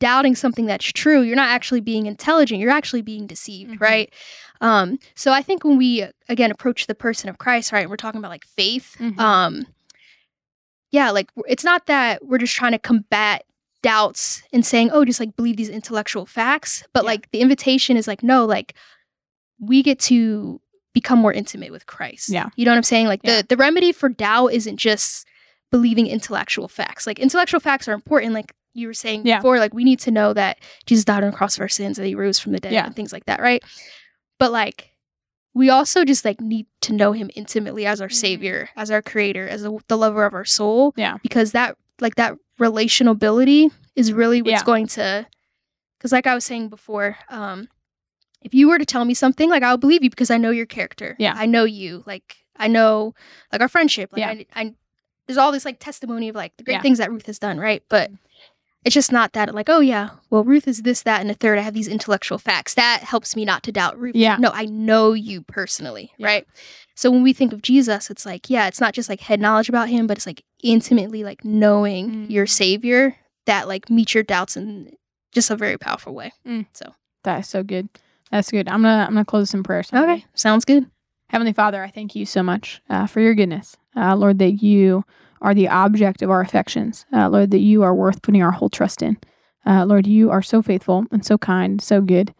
doubting 0.00 0.34
something 0.34 0.66
that's 0.66 0.84
true, 0.84 1.20
you're 1.22 1.36
not 1.36 1.48
actually 1.50 1.80
being 1.80 2.06
intelligent, 2.06 2.60
you're 2.60 2.72
actually 2.72 3.02
being 3.02 3.26
deceived, 3.28 3.74
Mhm. 3.74 3.80
right? 3.80 4.12
Um, 4.60 4.98
so 5.14 5.32
I 5.32 5.42
think 5.42 5.62
when 5.62 5.76
we 5.76 6.04
again 6.28 6.50
approach 6.50 6.88
the 6.88 6.94
person 6.96 7.30
of 7.30 7.38
Christ, 7.38 7.70
right, 7.70 7.88
we're 7.88 7.96
talking 7.96 8.18
about 8.18 8.30
like 8.32 8.44
faith. 8.46 8.96
Mhm. 8.98 9.16
Um, 9.20 9.66
yeah, 10.90 11.10
like 11.10 11.30
it's 11.46 11.62
not 11.64 11.86
that 11.86 12.24
we're 12.26 12.38
just 12.38 12.54
trying 12.56 12.72
to 12.72 12.78
combat 12.80 13.44
doubts 13.82 14.42
and 14.52 14.64
saying, 14.64 14.90
oh, 14.92 15.04
just 15.04 15.20
like 15.20 15.36
believe 15.36 15.56
these 15.56 15.68
intellectual 15.68 16.26
facts, 16.26 16.82
but 16.92 17.04
Yeah. 17.04 17.10
like 17.10 17.30
the 17.30 17.40
invitation 17.40 17.96
is 17.96 18.06
like, 18.08 18.22
no, 18.22 18.44
like 18.44 18.74
we 19.60 19.82
get 19.82 19.98
to 20.00 20.60
become 20.92 21.18
more 21.18 21.32
intimate 21.32 21.70
with 21.72 21.86
Christ. 21.86 22.28
Yeah. 22.30 22.48
You 22.56 22.64
know 22.64 22.70
what 22.72 22.78
I'm 22.78 22.82
saying? 22.82 23.06
Like 23.06 23.20
Yeah. 23.22 23.42
the 23.42 23.48
the 23.48 23.56
remedy 23.56 23.92
for 23.92 24.08
doubt 24.08 24.48
isn't 24.52 24.76
just 24.78 25.26
believing 25.70 26.06
intellectual 26.06 26.68
facts. 26.68 27.06
Like 27.06 27.18
intellectual 27.18 27.60
facts 27.60 27.86
are 27.88 27.92
important, 27.92 28.32
like 28.32 28.54
you 28.72 28.86
were 28.86 28.94
saying 28.94 29.22
Yeah. 29.26 29.38
before. 29.38 29.58
Like 29.58 29.74
we 29.74 29.84
need 29.84 30.00
to 30.00 30.10
know 30.10 30.32
that 30.34 30.58
Jesus 30.86 31.04
died 31.04 31.22
on 31.24 31.30
the 31.30 31.36
cross 31.36 31.56
for 31.56 31.62
our 31.62 31.68
sins, 31.68 31.96
that 31.96 32.06
he 32.06 32.14
rose 32.14 32.38
from 32.38 32.52
the 32.52 32.60
dead, 32.60 32.72
Yeah. 32.72 32.86
and 32.86 32.94
things 32.96 33.12
like 33.12 33.26
that, 33.26 33.40
right? 33.40 33.62
But 34.38 34.52
like 34.52 34.90
we 35.54 35.70
also 35.70 36.04
just 36.04 36.24
like 36.24 36.38
need 36.40 36.66
to 36.82 36.92
know 36.92 37.12
him 37.12 37.30
intimately 37.34 37.86
as 37.86 38.00
our 38.02 38.08
Mhm. 38.08 38.14
savior, 38.14 38.68
as 38.76 38.90
our 38.90 39.00
creator, 39.00 39.48
as 39.48 39.62
the 39.62 39.78
the 39.88 39.96
lover 39.96 40.24
of 40.24 40.34
our 40.34 40.44
soul. 40.44 40.92
Yeah. 40.96 41.16
Because 41.22 41.52
that 41.52 41.76
like 42.00 42.16
that 42.16 42.36
relational 42.58 43.12
ability 43.12 43.70
is 43.94 44.12
really 44.12 44.42
what's 44.42 44.52
Yeah. 44.60 44.64
going 44.64 44.86
to 44.88 45.26
because 45.98 46.12
like 46.12 46.26
I 46.26 46.34
was 46.34 46.44
saying 46.44 46.68
before, 46.68 47.16
um, 47.30 47.68
if 48.42 48.52
you 48.54 48.68
were 48.68 48.78
to 48.78 48.84
tell 48.84 49.04
me 49.04 49.14
something, 49.14 49.48
like 49.50 49.62
I'll 49.62 49.78
believe 49.78 50.04
you 50.04 50.10
because 50.10 50.30
I 50.30 50.36
know 50.36 50.50
your 50.50 50.66
character. 50.66 51.16
Yeah. 51.18 51.34
I 51.36 51.46
know 51.46 51.64
you. 51.64 52.04
Like 52.06 52.36
I 52.56 52.68
know 52.68 53.14
like 53.52 53.60
our 53.62 53.68
friendship. 53.68 54.10
Like 54.12 54.20
Yeah. 54.20 54.28
I, 54.30 54.46
I 54.54 54.74
there's 55.26 55.38
all 55.38 55.50
this 55.52 55.64
like 55.64 55.80
testimony 55.80 56.28
of 56.28 56.36
like 56.36 56.56
the 56.56 56.62
great 56.64 56.74
Yeah. 56.74 56.82
things 56.82 56.98
that 56.98 57.10
Ruth 57.10 57.26
has 57.26 57.38
done, 57.38 57.58
right? 57.58 57.82
But 57.88 58.10
Mhm. 58.12 58.18
It's 58.86 58.94
just 58.94 59.10
not 59.12 59.32
that 59.32 59.54
like, 59.54 59.68
oh 59.68 59.80
yeah, 59.80 60.10
well 60.30 60.44
Ruth 60.44 60.66
is 60.68 60.82
this, 60.82 61.02
that, 61.02 61.20
and 61.20 61.28
the 61.28 61.34
third. 61.34 61.58
I 61.58 61.62
have 61.62 61.74
these 61.74 61.88
intellectual 61.88 62.38
facts. 62.38 62.74
That 62.74 63.00
helps 63.02 63.34
me 63.36 63.44
not 63.44 63.62
to 63.64 63.72
doubt 63.72 63.98
Ruth. 63.98 64.14
Yeah. 64.16 64.36
No, 64.38 64.50
I 64.54 64.64
know 64.66 65.12
you 65.12 65.42
personally, 65.42 66.12
Yeah. 66.16 66.26
right? 66.28 66.46
So 66.94 67.10
when 67.10 67.22
we 67.22 67.32
think 67.34 67.52
of 67.52 67.60
Jesus, 67.62 68.08
it's 68.10 68.24
like, 68.24 68.48
yeah, 68.48 68.68
it's 68.68 68.80
not 68.80 68.94
just 68.94 69.08
like 69.08 69.20
head 69.20 69.40
knowledge 69.40 69.68
about 69.68 69.88
him, 69.88 70.06
but 70.06 70.16
it's 70.16 70.26
like 70.26 70.42
intimately 70.62 71.24
like 71.24 71.44
knowing 71.44 72.30
your 72.30 72.46
Mm. 72.46 72.50
savior 72.50 73.16
that 73.46 73.68
like 73.68 73.90
meets 73.90 74.14
your 74.14 74.22
doubts 74.22 74.56
in 74.56 74.92
just 75.32 75.50
a 75.50 75.56
very 75.56 75.76
powerful 75.76 76.14
way. 76.14 76.32
So 76.72 76.94
that 77.24 77.40
is 77.40 77.48
so 77.48 77.62
good. 77.62 77.88
That's 78.30 78.50
good. 78.50 78.68
I'm 78.68 78.82
gonna 78.82 79.04
I'm 79.06 79.14
gonna 79.14 79.24
close 79.24 79.48
this 79.48 79.54
in 79.54 79.62
prayer. 79.64 79.82
Sophie. 79.82 80.02
Okay, 80.12 80.24
sounds 80.34 80.64
good. 80.64 80.86
Heavenly 81.30 81.52
Father, 81.52 81.82
I 81.82 81.90
thank 81.90 82.14
you 82.14 82.24
so 82.24 82.42
much 82.42 82.80
uh, 82.88 83.06
for 83.06 83.20
your 83.20 83.34
goodness, 83.34 83.76
uh, 83.96 84.14
Lord. 84.16 84.38
That 84.38 84.62
you 84.62 85.04
are 85.42 85.54
the 85.54 85.68
object 85.68 86.22
of 86.22 86.30
our 86.30 86.40
affections, 86.40 87.06
uh, 87.12 87.28
Lord. 87.28 87.50
That 87.50 87.58
you 87.58 87.82
are 87.82 87.94
worth 87.94 88.22
putting 88.22 88.42
our 88.42 88.50
whole 88.50 88.70
trust 88.70 89.02
in, 89.02 89.16
uh, 89.64 89.84
Lord. 89.84 90.06
You 90.06 90.30
are 90.30 90.42
so 90.42 90.62
faithful 90.62 91.04
and 91.10 91.24
so 91.24 91.38
kind, 91.38 91.80
so 91.80 92.00
good. 92.00 92.34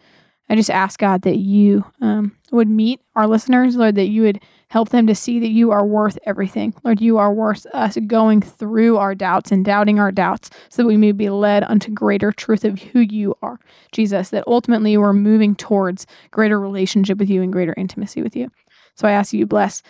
I 0.49 0.55
just 0.55 0.71
ask 0.71 1.01
God 1.01 1.23
that 1.23 1.39
you 1.39 1.85
um, 2.01 2.37
would 2.53 2.69
meet 2.69 3.01
our 3.17 3.27
listeners, 3.27 3.75
Lord. 3.77 3.97
That 3.97 4.09
you 4.09 4.23
would 4.23 4.41
help 4.69 4.91
them 4.91 5.07
to 5.07 5.15
see 5.15 5.41
that 5.41 5.51
you 5.51 5.71
are 5.71 5.85
worth 5.85 6.19
everything, 6.25 6.75
Lord. 6.85 7.01
You 7.01 7.19
are 7.19 7.33
worth 7.33 7.67
us 7.67 7.97
going 8.07 8.43
through 8.43 8.97
our 8.97 9.15
doubts 9.15 9.51
and 9.51 9.65
doubting 9.65 9.99
our 9.99 10.13
doubts, 10.13 10.51
so 10.69 10.83
that 10.83 10.89
we 10.89 10.97
may 10.97 11.13
be 11.13 11.31
led 11.31 11.65
unto 11.65 11.91
greater 11.91 12.31
truth 12.31 12.65
of 12.65 12.81
who 12.81 13.01
you 13.01 13.35
are, 13.43 13.59
Jesus. 13.93 14.31
That 14.31 14.45
ultimately 14.47 14.97
we're 14.97 15.13
moving 15.13 15.57
towards 15.57 16.07
greater 16.31 16.61
relationship 16.61 17.19
with 17.19 17.29
you 17.29 17.43
and 17.43 17.53
greater 17.53 17.75
intimacy 17.77 18.23
with 18.23 18.37
you. 18.37 18.51
So 18.95 19.07
I 19.09 19.13
ask 19.13 19.33
you 19.33 19.47
bless 19.47 19.83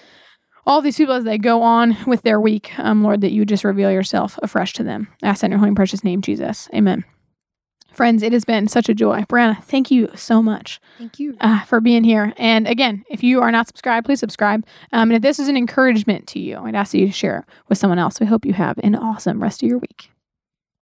all 0.66 0.82
these 0.82 0.96
people 0.96 1.14
as 1.14 1.24
they 1.24 1.38
go 1.38 1.62
on 1.62 1.96
with 2.06 2.22
their 2.22 2.40
week, 2.40 2.76
um, 2.78 3.02
Lord, 3.02 3.20
that 3.20 3.32
you 3.32 3.44
just 3.44 3.64
reveal 3.64 3.90
yourself 3.90 4.38
afresh 4.42 4.72
to 4.74 4.82
them. 4.82 5.08
I 5.22 5.28
ask 5.28 5.44
in 5.44 5.50
your 5.50 5.58
holy 5.58 5.68
and 5.68 5.76
precious 5.76 6.02
name, 6.02 6.22
Jesus. 6.22 6.68
Amen. 6.74 7.04
Friends, 7.92 8.22
it 8.22 8.32
has 8.34 8.44
been 8.44 8.68
such 8.68 8.90
a 8.90 8.94
joy. 8.94 9.22
Brianna, 9.22 9.62
thank 9.64 9.90
you 9.90 10.10
so 10.14 10.42
much 10.42 10.80
Thank 10.98 11.18
you. 11.18 11.34
uh, 11.40 11.64
for 11.64 11.80
being 11.80 12.04
here. 12.04 12.34
And 12.36 12.68
again, 12.68 13.04
if 13.08 13.22
you 13.22 13.40
are 13.40 13.50
not 13.50 13.68
subscribed, 13.68 14.04
please 14.04 14.20
subscribe. 14.20 14.66
Um, 14.92 15.08
and 15.08 15.16
if 15.16 15.22
this 15.22 15.38
is 15.38 15.48
an 15.48 15.56
encouragement 15.56 16.26
to 16.28 16.38
you, 16.38 16.58
I'd 16.58 16.74
ask 16.74 16.92
that 16.92 16.98
you 16.98 17.06
to 17.06 17.12
share 17.12 17.38
it 17.38 17.44
with 17.68 17.78
someone 17.78 17.98
else. 17.98 18.20
We 18.20 18.26
hope 18.26 18.44
you 18.44 18.52
have 18.52 18.76
an 18.82 18.96
awesome 18.96 19.42
rest 19.42 19.62
of 19.62 19.68
your 19.70 19.78
week. 19.78 20.10